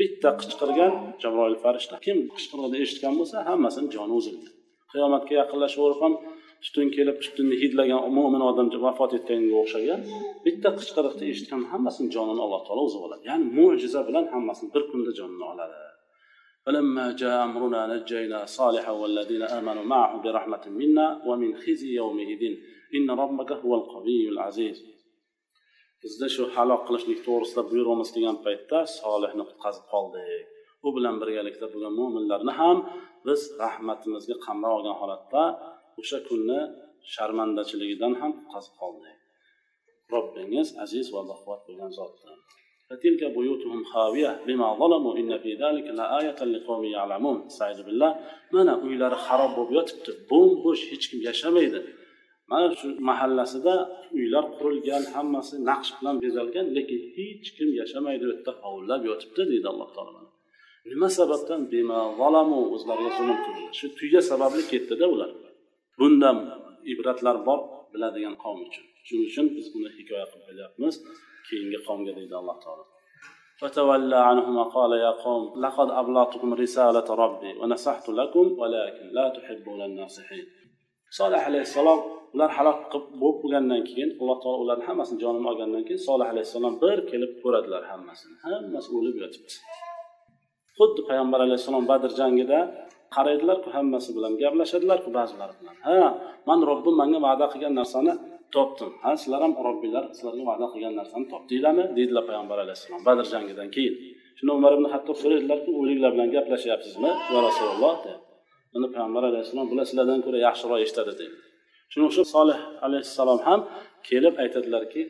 Bitta 0.01 0.28
qichqirgan 0.41 0.93
jabroil 1.22 1.57
farishta 1.64 1.97
kim 2.07 2.18
qichqirig'ini 2.37 2.78
eshitgan 2.85 3.14
bo'lsa 3.20 3.37
hammasini 3.51 3.89
joni 3.97 4.14
uzildi. 4.20 4.49
Qiyomatga 4.93 5.35
yaqinlashaverib 5.41 6.01
ham 6.05 6.14
tutun 6.66 6.88
kelib 6.95 7.18
tutunni 7.24 7.56
hidlagan 7.62 8.00
mo'min 8.18 8.41
odam 8.50 8.68
vafot 8.86 9.12
etganga 9.20 9.56
o'xshagan 9.64 10.00
bitta 10.45 10.70
qichqiriqni 10.80 11.26
eshitgan 11.34 11.62
hammasini 11.72 12.10
jonini 12.16 12.41
alloh 12.45 12.62
taolo 12.68 12.82
o'zi 12.88 12.97
oladi 13.06 13.24
ya'ni 13.30 13.45
mo'jiza 13.58 14.02
bilan 14.08 14.26
hammasini 14.34 14.70
bir 14.76 14.84
kunda 14.91 15.12
jonini 15.20 15.47
oladi 15.54 15.80
فلما 16.66 17.06
جاء 17.22 17.36
أمرنا 17.47 17.82
نجينا 17.93 18.39
صالحا 18.45 18.91
والذين 19.02 19.43
آمنوا 19.60 19.86
معه 19.93 20.22
برحمة 20.24 20.64
منا 20.80 21.08
ومن 21.28 21.52
خزي 21.64 21.89
يومئذ 22.02 22.41
إن 22.97 23.08
ربك 23.22 23.52
هو 23.52 23.72
القوي 23.80 24.30
العزيز 24.34 24.78
bizda 26.04 26.28
shu 26.36 26.43
halok 26.56 26.82
qilishlik 26.88 27.20
to'g'risida 27.28 27.62
buyrug'imiz 27.72 28.10
kelgan 28.16 28.38
paytda 28.45 28.78
solihni 29.00 29.43
qutqazib 29.50 29.86
qoldik 29.93 30.45
u 30.88 30.89
bilan 30.95 31.16
birgalikda 31.22 31.68
bo'lgan 31.74 31.93
mo'minlarni 32.00 32.54
ham 32.60 32.78
biz 33.28 33.41
rahmatimizga 33.64 34.36
qamrab 34.45 34.74
olgan 34.78 34.95
holatda 35.02 35.43
o'sha 36.00 36.20
kunni 36.28 36.60
sharmandachiligidan 37.14 38.14
ham 38.22 38.32
qutqazib 38.38 38.74
qoldik 38.82 39.18
robbingiz 40.14 40.68
aziz 40.84 41.06
va 41.16 41.22
baquvvat 41.30 41.62
bo'lgan 41.68 41.91
zotdir 42.00 42.38
فتلك 42.89 43.24
بيوتهم 43.38 43.84
خاوية 43.84 44.32
بما 44.47 44.68
ظلموا 44.82 45.18
إن 45.18 45.32
في 45.43 45.52
ذلك 45.64 45.86
لآية 46.00 46.39
لقوم 46.43 46.84
يعلمون 46.86 47.38
استعيذ 47.45 47.80
بالله 47.84 48.12
mana 48.56 48.74
uylari 48.86 49.18
xarob 49.26 49.52
bo'lib 49.58 49.72
yotibdi 49.78 50.12
bo'm 50.30 50.52
bo'sh 50.66 50.82
hech 50.91 51.06
kim 51.10 51.20
yashamaydi 51.30 51.80
mana 52.52 52.68
shu 52.80 52.88
mahallasida 53.10 53.74
uylar 54.18 54.45
qurilgan 54.58 55.04
hammasi 55.14 55.56
naqsh 55.70 55.91
bilan 55.97 56.16
bezalgan 56.24 56.66
lekin 56.78 57.02
hech 57.16 57.47
kim 57.58 57.70
yashamaydi 57.82 58.24
u 58.28 58.30
yerda 58.34 58.52
hovillab 58.64 59.02
yotibdi 59.10 59.41
deydi 59.52 59.68
alloh 59.74 59.89
taolo 59.95 60.22
nima 60.91 61.10
sababdan 61.20 61.62
o'zlariga 62.76 63.12
zulm 63.18 63.38
qildilar 63.45 63.74
shu 63.80 63.88
tuya 64.00 64.22
sababli 64.32 64.64
ketdida 64.72 65.06
ular 65.16 65.32
bundan 66.00 66.38
ibratlar 66.91 67.38
bor 67.47 67.60
biladigan 67.93 68.36
qavm 68.43 68.60
uchun 68.68 68.86
shuning 69.08 69.26
uchun 69.32 69.45
biz 69.56 69.66
buni 69.74 69.89
hikoya 69.97 70.26
qilib 70.32 70.45
belyapmiz 70.50 70.95
keyingi 71.47 71.80
qavmga 71.88 72.12
deydi 72.20 72.36
alloh 72.41 72.58
taolo 72.66 72.86
فتولى 73.62 74.20
عنهم 74.30 74.54
وقال 74.62 74.91
يا 75.06 75.12
قوم 75.26 75.43
لقد 75.66 75.89
أبلغتكم 76.02 76.50
رسالة 76.64 77.08
ربي 77.24 77.52
ونصحت 77.60 78.06
لكم 78.20 78.45
ولكن 78.60 79.06
لا 79.18 79.26
تحبون 79.38 79.82
الناصحين 79.89 80.45
solih 81.18 81.41
alayhissalom 81.50 82.00
ular 82.36 82.50
halok 82.58 82.80
bo'lib 83.22 83.38
bo'lgandan 83.41 83.82
keyin 83.89 84.10
alloh 84.22 84.38
taolo 84.43 84.58
ularni 84.64 84.86
hammasini 84.89 85.18
jonini 85.24 85.47
olgandan 85.52 85.84
keyin 85.88 86.02
solih 86.10 86.28
alayhissalom 86.34 86.74
bir 86.84 86.97
kelib 87.12 87.32
ko'radilar 87.43 87.84
hammasini 87.91 88.36
hammasi 88.45 88.89
o'lib 88.97 89.16
yotibdi 89.24 89.54
xuddi 90.78 91.02
payg'ambar 91.10 91.39
alayhissalom 91.47 91.86
badr 91.91 92.12
jangida 92.20 92.60
qaraydilarku 93.15 93.69
hammasi 93.77 94.11
bilan 94.17 94.33
gaplashadilarku 94.43 95.09
ba'zilari 95.19 95.55
bilan. 95.61 95.77
Ha 95.87 95.97
man 96.49 96.59
robbim 96.71 96.95
manga 97.01 97.19
va'da 97.27 97.47
qilgan 97.53 97.75
narsani 97.81 98.12
topdim. 98.55 98.91
Ha 99.05 99.11
sizlar 99.23 99.41
ham 99.45 99.53
robbinglar 99.69 100.05
sizlarga 100.17 100.45
va'da 100.51 100.67
qilgan 100.73 100.95
narsani 101.01 101.25
topdinglarmi 101.33 101.85
deydilar 101.97 102.25
payg'ambar 102.29 102.59
alayhissalom 102.65 103.01
badr 103.09 103.25
jangidan 103.33 103.69
keyin. 103.75 103.95
Shunda 104.39 104.53
umar 104.59 104.73
ibn 104.77 104.87
hattob 104.95 105.17
so'raydilarku 105.23 105.71
o'liklar 105.81 106.11
bilan 106.15 106.29
gaplashyapsizmi? 106.35 107.11
Yo 107.33 107.39
rasululloh 107.49 107.95
deb 108.07 108.19
buni 108.75 108.87
payg'ambar 108.95 109.23
alayhissalom 109.31 109.67
bular 109.71 109.85
sizlardan 109.91 110.21
ko'ra 110.27 110.39
yaxshiroq 110.47 110.79
eshitadi 110.85 111.12
deydi. 111.21 111.37
Shuning 111.93 112.09
uchun 112.12 112.27
solih 112.35 112.59
alayhissalom 112.87 113.41
ham 113.49 113.61
kelib 114.09 114.35
aytadilarki 114.43 115.03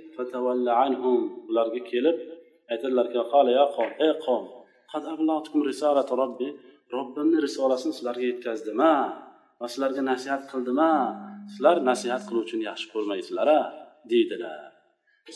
ularga 1.51 1.81
kelib 1.91 2.17
aytadilarki 2.73 3.17
ey 4.07 4.13
qavm 4.27 4.45
qad 4.93 5.03
ablag'tukum 5.15 5.61
risolata 5.71 6.15
robbi 6.23 6.49
robbimni 6.97 7.39
risolasini 7.47 7.93
sizlarga 7.97 8.25
yetkazdim 8.31 8.81
a 8.93 8.95
va 9.61 9.67
sizlarga 9.73 10.03
nasihat 10.11 10.43
qildim 10.53 10.79
a 10.91 10.95
sizlar 11.53 11.77
nasihat 11.91 12.23
qiluvchini 12.29 12.65
yaxshi 12.71 12.87
ko'rmaysizlar 12.95 13.49
a 13.59 13.61
deydilar. 14.13 14.71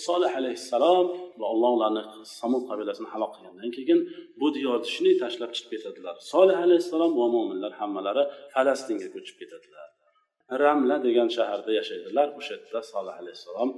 Solih 0.06 0.32
alayhissalom 0.40 1.06
va 1.40 1.46
alloh 1.52 1.70
ularni 1.76 2.02
samud 2.38 2.62
qabilasini 2.70 3.08
halok 3.12 3.30
qilgandan 3.36 3.70
keyin 3.76 3.98
bu 4.40 4.46
diyorni 4.56 4.88
shunday 4.94 5.14
tashlab 5.22 5.50
chiqib 5.56 5.70
ketadilar. 5.74 6.14
Solih 6.32 6.58
alayhissalom 6.66 7.12
va 7.20 7.26
mo'minlar 7.34 7.72
hammalari 7.80 8.22
falastinga 8.54 9.08
ko'chib 9.14 9.36
ketadilar. 9.40 9.88
Ramla 10.62 10.96
degan 11.06 11.28
shaharda 11.36 11.70
yashaydilar. 11.80 12.26
O'sha 12.38 12.52
yerda 12.56 12.80
solih 12.92 13.14
alayhissalom 13.22 13.70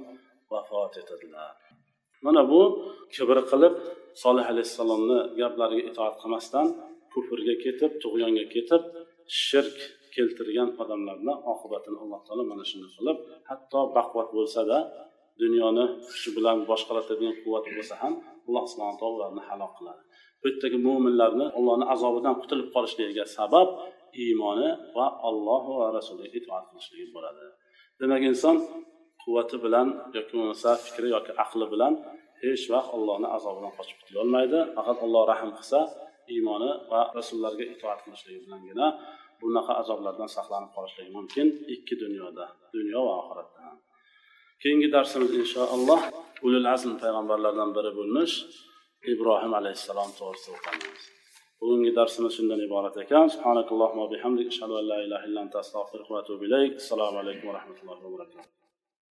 vafot 0.51 0.93
etadilar. 1.01 1.53
Mana 2.25 2.41
bu 2.51 2.61
kibr 3.15 3.37
qilib 3.51 3.73
solih 4.23 4.45
alayhissalomni 4.53 5.19
gaplariga 5.39 5.83
itoat 5.89 6.15
qilmasdan 6.21 6.67
kufrga 7.13 7.55
ketib 7.63 7.91
tug'yonga 8.03 8.45
ketib 8.53 8.81
shirk 9.45 9.77
keltirgan 10.15 10.69
odamlarni 10.81 11.33
oqibatini 11.53 11.97
alloh 12.03 12.19
taolo 12.27 12.43
mana 12.51 12.63
shunday 12.69 12.91
qilib 12.97 13.17
hatto 13.49 13.79
baquvvat 13.97 14.29
bo'lsada 14.37 14.77
dunyoni 15.41 15.85
kuchi 16.09 16.29
bilan 16.37 16.57
boshqaratadigan 16.69 17.35
quvvati 17.43 17.69
bo'lsa 17.77 17.93
ham 18.01 18.13
alloh 18.47 18.63
subhana 18.71 18.95
taolo 19.01 19.15
ularni 19.19 19.41
halok 19.49 19.71
qiladi. 19.77 20.01
Bu 20.41 20.45
yerdagi 20.49 20.77
mo'minlarni 20.87 21.45
allohni 21.57 21.85
azobidan 21.93 22.35
qutulib 22.41 22.67
qolishligiga 22.75 23.25
sabab 23.37 23.67
iymoni 24.23 24.69
va 24.97 25.07
alloh 25.29 25.63
va 25.79 25.87
rasuliga 25.97 26.29
itoat 26.39 26.63
qilishligi 26.69 27.07
bo'ladi. 27.15 27.43
Demak 27.99 28.21
inson 28.31 28.55
quvvati 29.23 29.57
bilan 29.65 29.87
yoki 30.17 30.33
bo'lmasa 30.37 30.69
fikri 30.85 31.07
yoki 31.15 31.31
aqli 31.43 31.65
bilan 31.73 31.93
hech 32.43 32.63
vaqt 32.73 32.91
allohni 32.97 33.27
azobidan 33.37 33.71
qochib 33.77 33.97
qutulolmaydi 34.01 34.59
faqat 34.75 34.97
alloh 35.05 35.23
rahm 35.31 35.51
qilsa 35.57 35.79
iymoni 36.35 36.71
va 36.91 37.01
rasullarga 37.17 37.63
itoat 37.73 37.99
qilishligi 38.05 38.39
bilangina 38.45 38.85
bunaqa 39.41 39.73
azoblardan 39.81 40.29
saqlanib 40.37 40.71
qolishligi 40.77 41.11
mumkin 41.17 41.47
ikki 41.75 41.95
dunyoda 42.03 42.45
dunyo 42.75 42.99
va 43.07 43.13
oxiratda. 43.21 43.61
Keyingi 44.61 44.89
darsimiz 44.95 45.31
inshaalloh 45.41 46.01
ulul 46.45 46.67
azm 46.75 46.91
payg'ambarlardan 47.01 47.69
biri 47.77 47.91
bo'lmish 47.99 48.35
ibrohim 49.13 49.51
alayhissalom 49.59 50.09
to'g'risida 50.19 50.53
o'qiymiz 50.57 51.03
bugungi 51.61 51.91
darsimiz 51.99 52.31
shundan 52.37 52.59
iborat 52.67 52.95
ekan. 53.03 53.25
Subhanakallohumma 53.35 54.05
bihamdik 54.13 54.47
ashhadu 54.53 54.73
an 54.79 54.85
la 54.91 54.97
ilaha 55.05 55.23
illa 55.27 55.39
anta 55.45 55.57
astag'firuka 55.63 56.11
va 56.15 56.19
atubu 56.23 56.43
ilayk. 56.49 56.71
Assalomu 56.81 57.17
alaykum 57.23 57.45
va 57.49 57.53
rahmatullohi 57.59 58.01
va 58.05 58.09
barakatuh. 58.15 58.70